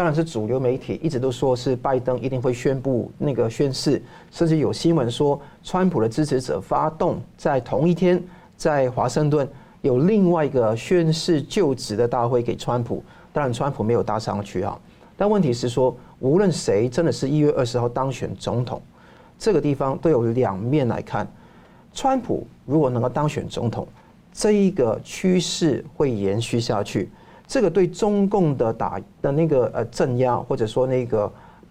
[0.00, 8.18] 当然是主流媒体一直都说是拜登一定会宣布那个宣誓，甚至有新闻说川普的支持者发动在同一天
[8.56, 9.46] 在华盛顿
[9.82, 13.04] 有另外一个宣誓就职的大会给川普。
[13.30, 14.80] 当然川普没有搭上去啊。
[15.18, 18.80] 但问题是说，无论谁真的是一月二十号当选总统，
[19.38, 21.30] 这个地方都有两面来看。
[21.92, 23.86] 川普如果能够当选总统，
[24.32, 27.10] 这一个趋势会延续下去。
[27.50, 31.28] 这个对中共的打的那个呃镇压，或者说那个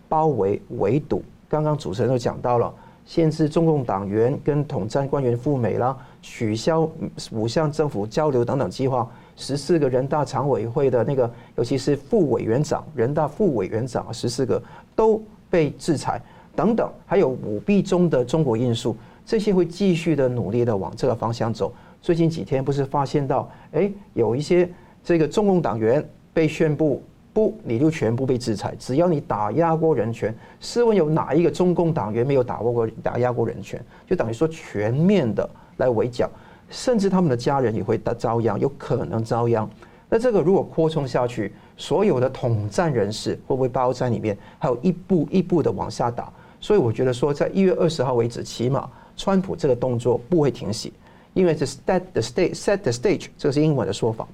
[0.09, 2.69] 包围围堵，刚刚主持人都讲到了，
[3.05, 6.85] 限制中共党员跟统战官员赴美啦，取消
[7.31, 14.61] 五项政府交流等等计划，十四个人大常委会的那个，尤其是副委员长、人大副委员长十四个
[14.97, 16.21] 都被制裁
[16.57, 21.71] 等等，还有舞弊中的中国因素，这些会继续的努力的往这个方向走。
[22.01, 24.69] 最近几天不是发现到，哎，有一些。
[25.09, 27.01] 这个中共党员被宣布
[27.33, 28.75] 不，你就全部被制裁。
[28.77, 33.83] 只要你打压过人权，试问有哪一个中共党员没有打过过打压过人权？
[34.07, 36.29] 就等于说全面的来围剿，
[36.69, 39.67] 甚至他们的家人也会遭殃，有可能遭殃。
[40.07, 44.37] 那这个如果扩充下去，所有的统战人士会不会包在里面？
[44.59, 46.31] 还有一步一步的往下打，
[46.61, 48.87] 所以我觉得说，在一月二十号为止，起码
[49.17, 50.93] 川普这个动作不会停息，
[51.33, 54.27] 因为是 set the stage set the stage，这个是英文的说法。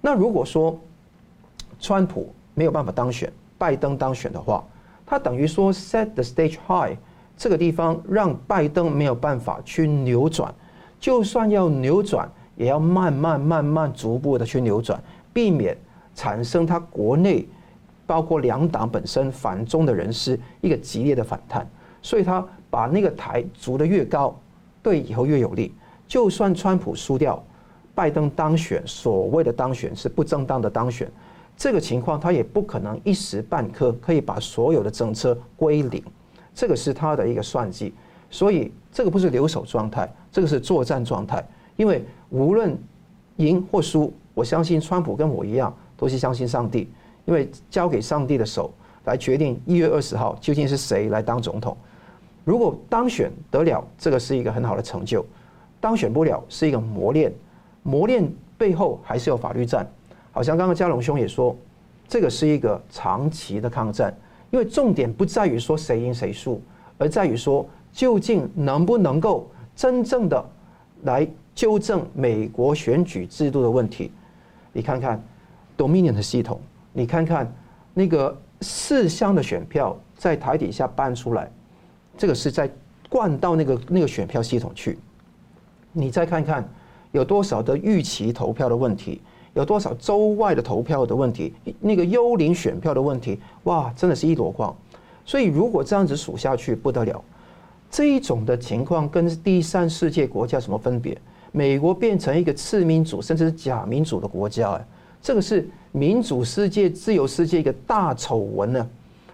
[0.00, 0.78] 那如果说
[1.80, 4.64] 川普没有办法当选，拜登当选的话，
[5.04, 6.96] 他等于说 set the stage high，
[7.36, 10.52] 这个地方让拜登没有办法去扭转，
[11.00, 15.76] 就算要扭转，也要慢慢慢慢逐步的去扭转，避免
[16.14, 17.46] 产生他国内
[18.06, 21.68] 包括两党本身反中的人士一个激烈的反弹，
[22.02, 24.36] 所以他把那个台筑得越高，
[24.82, 25.74] 对以后越有利。
[26.06, 27.42] 就算川普输掉，
[27.98, 31.10] 拜登当选，所谓的当选是不正当的当选。
[31.56, 36.00] 这个情况，他也不可能一时半刻可以把所有的政策归零，
[36.54, 37.92] 这个是他的一个算计，
[38.30, 41.44] 所以这个不是留守状态，这个是作战状态。
[41.74, 42.78] 因为无论
[43.38, 46.88] 赢或输，我相信川普跟我一样都是相信上帝，
[47.24, 48.72] 因为交给上帝的手
[49.06, 51.76] 来决定一月二十号究竟是谁来当总统。
[52.44, 55.20] 如果当选得了，这个是一个很好的成就；
[55.80, 57.32] 当选不了，是一个磨练，
[57.88, 59.90] 磨练背后还是有法律战。
[60.30, 61.56] 好像刚刚嘉龙兄也说，
[62.06, 64.14] 这个是一个长期的抗战，
[64.50, 66.60] 因为重点不在于说谁赢谁输，
[66.98, 70.44] 而在于说究竟能不能够真正的
[71.04, 74.12] 来纠正美国选举制度的问题。
[74.74, 75.20] 你看看
[75.78, 76.60] Dominion 的系统，
[76.92, 77.50] 你看看
[77.94, 81.50] 那个四箱的选票在台底下搬出来，
[82.18, 82.70] 这个是在
[83.08, 84.98] 灌到那个那个选票系统去。
[85.90, 86.68] 你再看看
[87.18, 89.20] 有多少的预期投票的问题。
[89.54, 94.72] 有多少州外的投票的问题，那个幽灵选票的问题，哇，真的是一箩筐。
[95.24, 97.20] 所以如果这样子数下去不得了，
[97.90, 101.16] 这一种的情况跟第三世界国家什么分别？
[101.50, 104.86] 美国变成一个次民主甚至是假民主的国家，哎，
[105.20, 108.88] 这个是民主世界、自由世界一个大丑闻呢。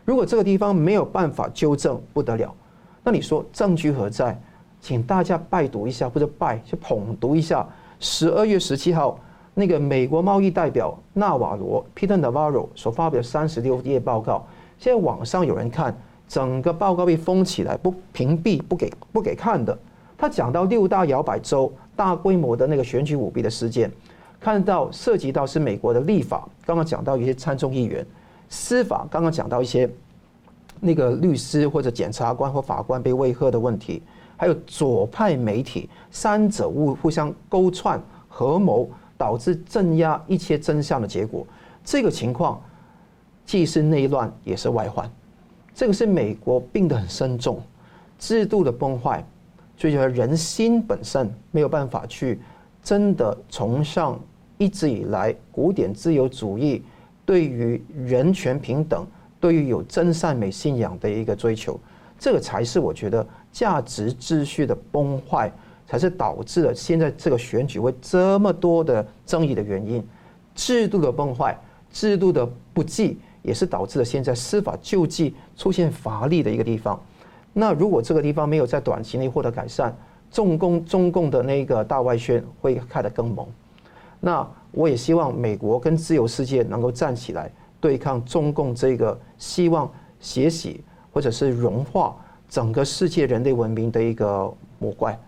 [0.07, 2.55] 如果这个地方没有办法纠正不得了，
[3.03, 4.41] 那你说证据何在？
[4.85, 7.67] 请大家拜读一下，或者拜去捧读一下，
[8.01, 9.19] 十二月十七号。
[9.55, 14.45] 那个美国贸易代表纳瓦罗 Peter Navarro 所发表三十六页报告，
[14.79, 15.97] 现在网上有人看，
[16.29, 19.79] 整个报告被封起来，不屏蔽，不给不给看的。
[20.19, 23.91] 他讲到六大摇摆州大规模的那个选举舞弊的事件，
[24.39, 28.05] 看到涉及到是美国的立法，刚刚讲到一些参众议员，
[28.51, 29.89] 司法刚刚讲到一些
[30.79, 34.03] 那个律师或者检察官或法官被威吓的问题，
[34.45, 38.87] 还有左派媒体三者互互相勾串合谋。
[39.17, 41.47] 导致镇压一切真相的结果，
[41.85, 42.61] 这个情况
[43.47, 45.09] 既是内乱也是外患。
[45.73, 47.63] 这个是美国病得很深重，
[48.19, 49.25] 制度的崩坏，
[49.77, 52.41] 就觉得人心本身没有办法去
[52.83, 54.21] 真的崇尚
[54.59, 56.83] 一直以来古典自由主义
[57.25, 59.07] 对于人权平等、
[59.39, 61.79] 对于有真善美信仰的一个追求，
[62.19, 63.25] 这个才是我觉得
[63.55, 65.51] 价值秩序的崩坏。
[65.87, 70.03] 才是导致了现在这个选举会这么多的争议的原因，
[70.55, 71.57] 制度的崩坏，
[71.93, 76.99] 制度的不济，也是导致了现在司法救济出现乏力的一个地方。
[77.53, 79.95] 那如果这个地方没有在短期内获得改善，
[80.31, 83.47] 中共中共的那个大外宣会开得更猛。
[84.21, 89.89] 那我也希望美国跟自由世界能够站起来对抗中共这个希望
[90.19, 90.83] 血洗
[91.13, 92.17] 或者是融化
[92.55, 94.49] 整个世界人类文明的一个
[94.79, 95.19] 魔怪。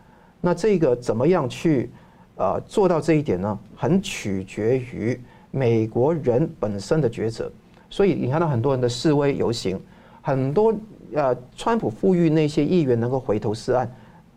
[0.41, 1.91] 那这个怎么样去，
[2.37, 3.59] 呃，做到这一点呢？
[3.74, 5.20] 很取决于
[5.51, 7.51] 美国人本身的抉择。
[7.91, 9.77] 所以你看到很多人的示威游行，
[10.22, 10.72] 很多
[11.14, 13.91] 呃，川普呼吁那些议员能够回头是岸，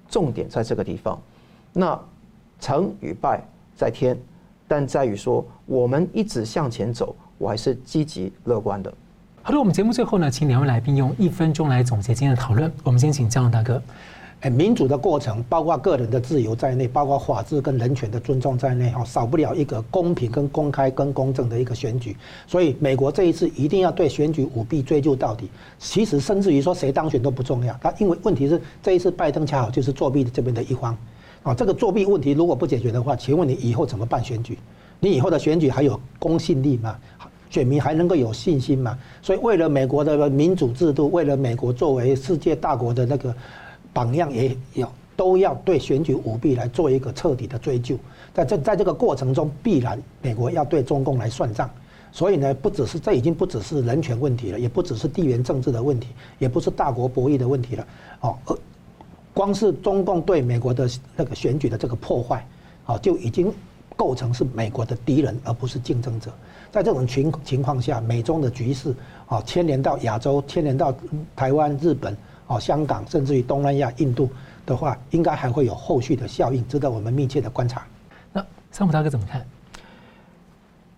[0.10, 1.22] 重点在这个地方。
[1.72, 2.00] 那
[2.60, 3.40] 成与败
[3.76, 4.18] 在天，
[4.68, 8.92] 但在于说我们一直向前走，我还是积极乐观的。
[9.50, 12.72] 好的，我们节目最后呢，请两位来宾用一分钟来总结今天的讨论。
[12.84, 13.82] 我们先请嘉龙大哥。
[14.42, 22.16] 哎，民主的过程包括个人的自由在内，包括法治跟人权的尊重在内，哈，少不了一个公平、跟公开、跟公正的一个选举。
[22.46, 25.50] 所以，美国这一次一定要对选举舞弊追究到底。
[25.80, 27.76] 其实，甚至于说谁当选都不重要。
[27.82, 30.96] 他因为问题是这一次拜登恰好就是作弊的这边的一方，
[31.42, 34.60] 啊，这个作弊问题如果不解决的话，请问你以后怎么办选举？
[35.02, 36.94] 你以后的选举还有公信力吗？
[37.50, 38.98] 选民还能够有信心吗？
[39.22, 43.36] 所以，为了美国的民主制度，为了美国作为世界大国的那个。
[43.92, 47.98] 榜样也要都要对选举舞弊来做一个彻底的追究，
[48.36, 51.68] 在这在这个过程中，必然美国要对中共来算账。
[52.12, 57.88] 所以呢，不只是这已经不只是人权问题了，也不只是地缘政治的问题，也不是大国博弈的问题了。
[58.22, 58.38] 哦，
[59.34, 62.48] 光是中共对美国的那个选举的这个破坏，
[62.86, 63.52] 哦，就已经
[63.98, 66.32] 构成是美国的敌人，而不是竞争者。
[66.72, 68.94] 在这种情情况下，美中的局势
[69.28, 70.94] 啊，牵连到亚洲，牵连到
[71.36, 72.16] 台湾、日本。
[72.48, 74.28] 哦，香港甚至于东南亚、印度
[74.66, 77.86] 的话，应该还会有后续的效应，值得我们密切的观察。
[78.34, 79.46] 那桑普大哥怎么看？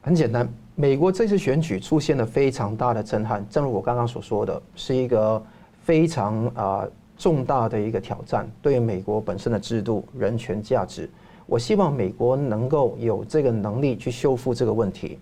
[0.01, 5.43] 很简单，美国这次选举出现了非常大的震撼，正如我刚刚所说的，是一个
[5.83, 11.09] 非常啊重大的一个挑战，对于美国本身的制度、人权、价值。
[11.45, 15.19] 我希望美国能够有这个能力去修复这个问题。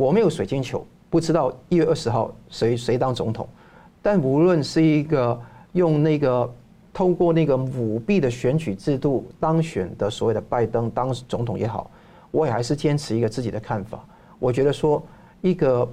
[0.00, 3.46] 我没有水晶球，不知道一月二十号谁谁当总统，
[4.00, 5.38] 但无论是一个
[5.72, 6.50] 用那个
[6.90, 11.90] 通过那个舞弊的选举制度当选的所谓的拜登当总统也好，
[12.30, 14.02] 我也还是坚持一个自己的看法。
[14.38, 15.02] 我觉得说，
[15.42, 15.86] 一个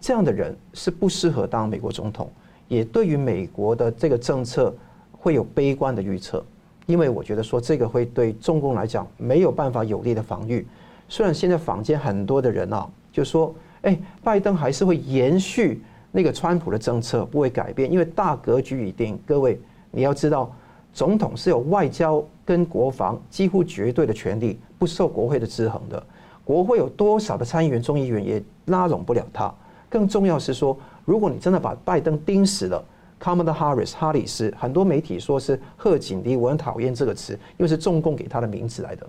[0.00, 2.28] 这样的人是不适合当美国总统，
[2.66, 4.74] 也对于美国的这个政策
[5.12, 6.44] 会有悲观的预测，
[6.86, 10.66] 因为我觉得说这个会对中共来讲没有办法有力的防御。
[11.08, 19.16] 虽然现在坊间很多的人啊，就说，哎，拜登还是会延续那个川普的政策，不会改变，因为大格局已定。
[19.24, 19.60] 各位，
[19.92, 20.52] 你要知道，
[20.92, 26.04] 总统是有外交跟国防几乎绝对的权力，不受国会的制衡的。
[26.44, 29.54] 国会有多少的参议员、众议员也拉拢不了他。
[29.88, 32.84] 更重要是说，如果你真的把拜登盯死了
[33.22, 39.06] ，Kamala Harris 哈里斯，很多媒体说是贺锦丽，我很讨厌这个词，因为是中共给他的名字来的。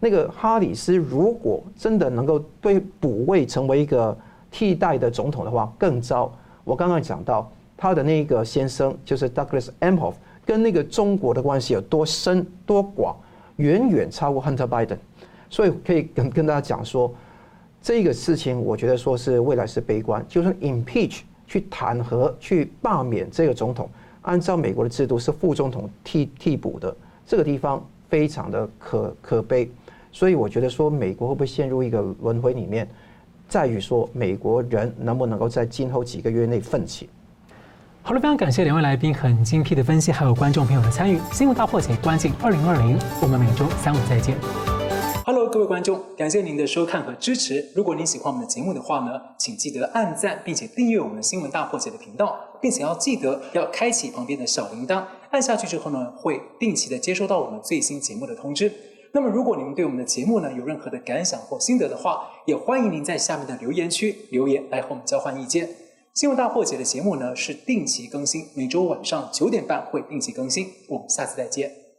[0.00, 4.16] 那个哈里斯如果真的能够对补位成为一个
[4.50, 6.32] 替代的总统的话，更糟。
[6.64, 13.16] 我刚刚讲到他的那个先生就是 Douglas Emhoff，跟那个中国的关系有多深多广，
[13.56, 14.98] 远远超过 Hunter Biden。
[15.50, 17.12] 所以可以跟跟大家讲说，
[17.80, 23.88] 这个事情我觉得说是未来是悲观，就是 impeach 去弹劾去罢免这个总统，
[24.22, 26.94] 按照美国的制度是副总统替替补的，
[27.26, 29.70] 这个地方非常的可可悲。
[30.10, 32.88] 所以我觉得说美国会不会陷入一个轮回里面，
[33.48, 37.08] 在于说美国人能不能够在今后几个月内奋起。
[38.02, 41.20] 好了，非常感谢两位来宾很精辟的分析，还有观众朋友的参与。
[41.30, 44.34] 新闻大破解关键二零二零，我们每周三五再见。
[45.26, 47.62] Hello，各位观众，感谢您的收看和支持。
[47.74, 58.72] 如果您喜欢我们的节目的话呢，请记得按赞，并且订阅我们新闻大破解的频道，并且要记得要开启旁边的小铃铛，按下去之后呢，会定期的接收到我们最新节目的通知。
[59.12, 65.68] 那么，如果你们对我们的节目呢有任何的感想或心得的话，也欢迎您在下面的留言区留言来和我们交换意见。
[66.14, 70.68] 新闻大破解的节目呢是定期更新，每周晚上九点半会定期更新。
[70.88, 71.78] 我们下次再见。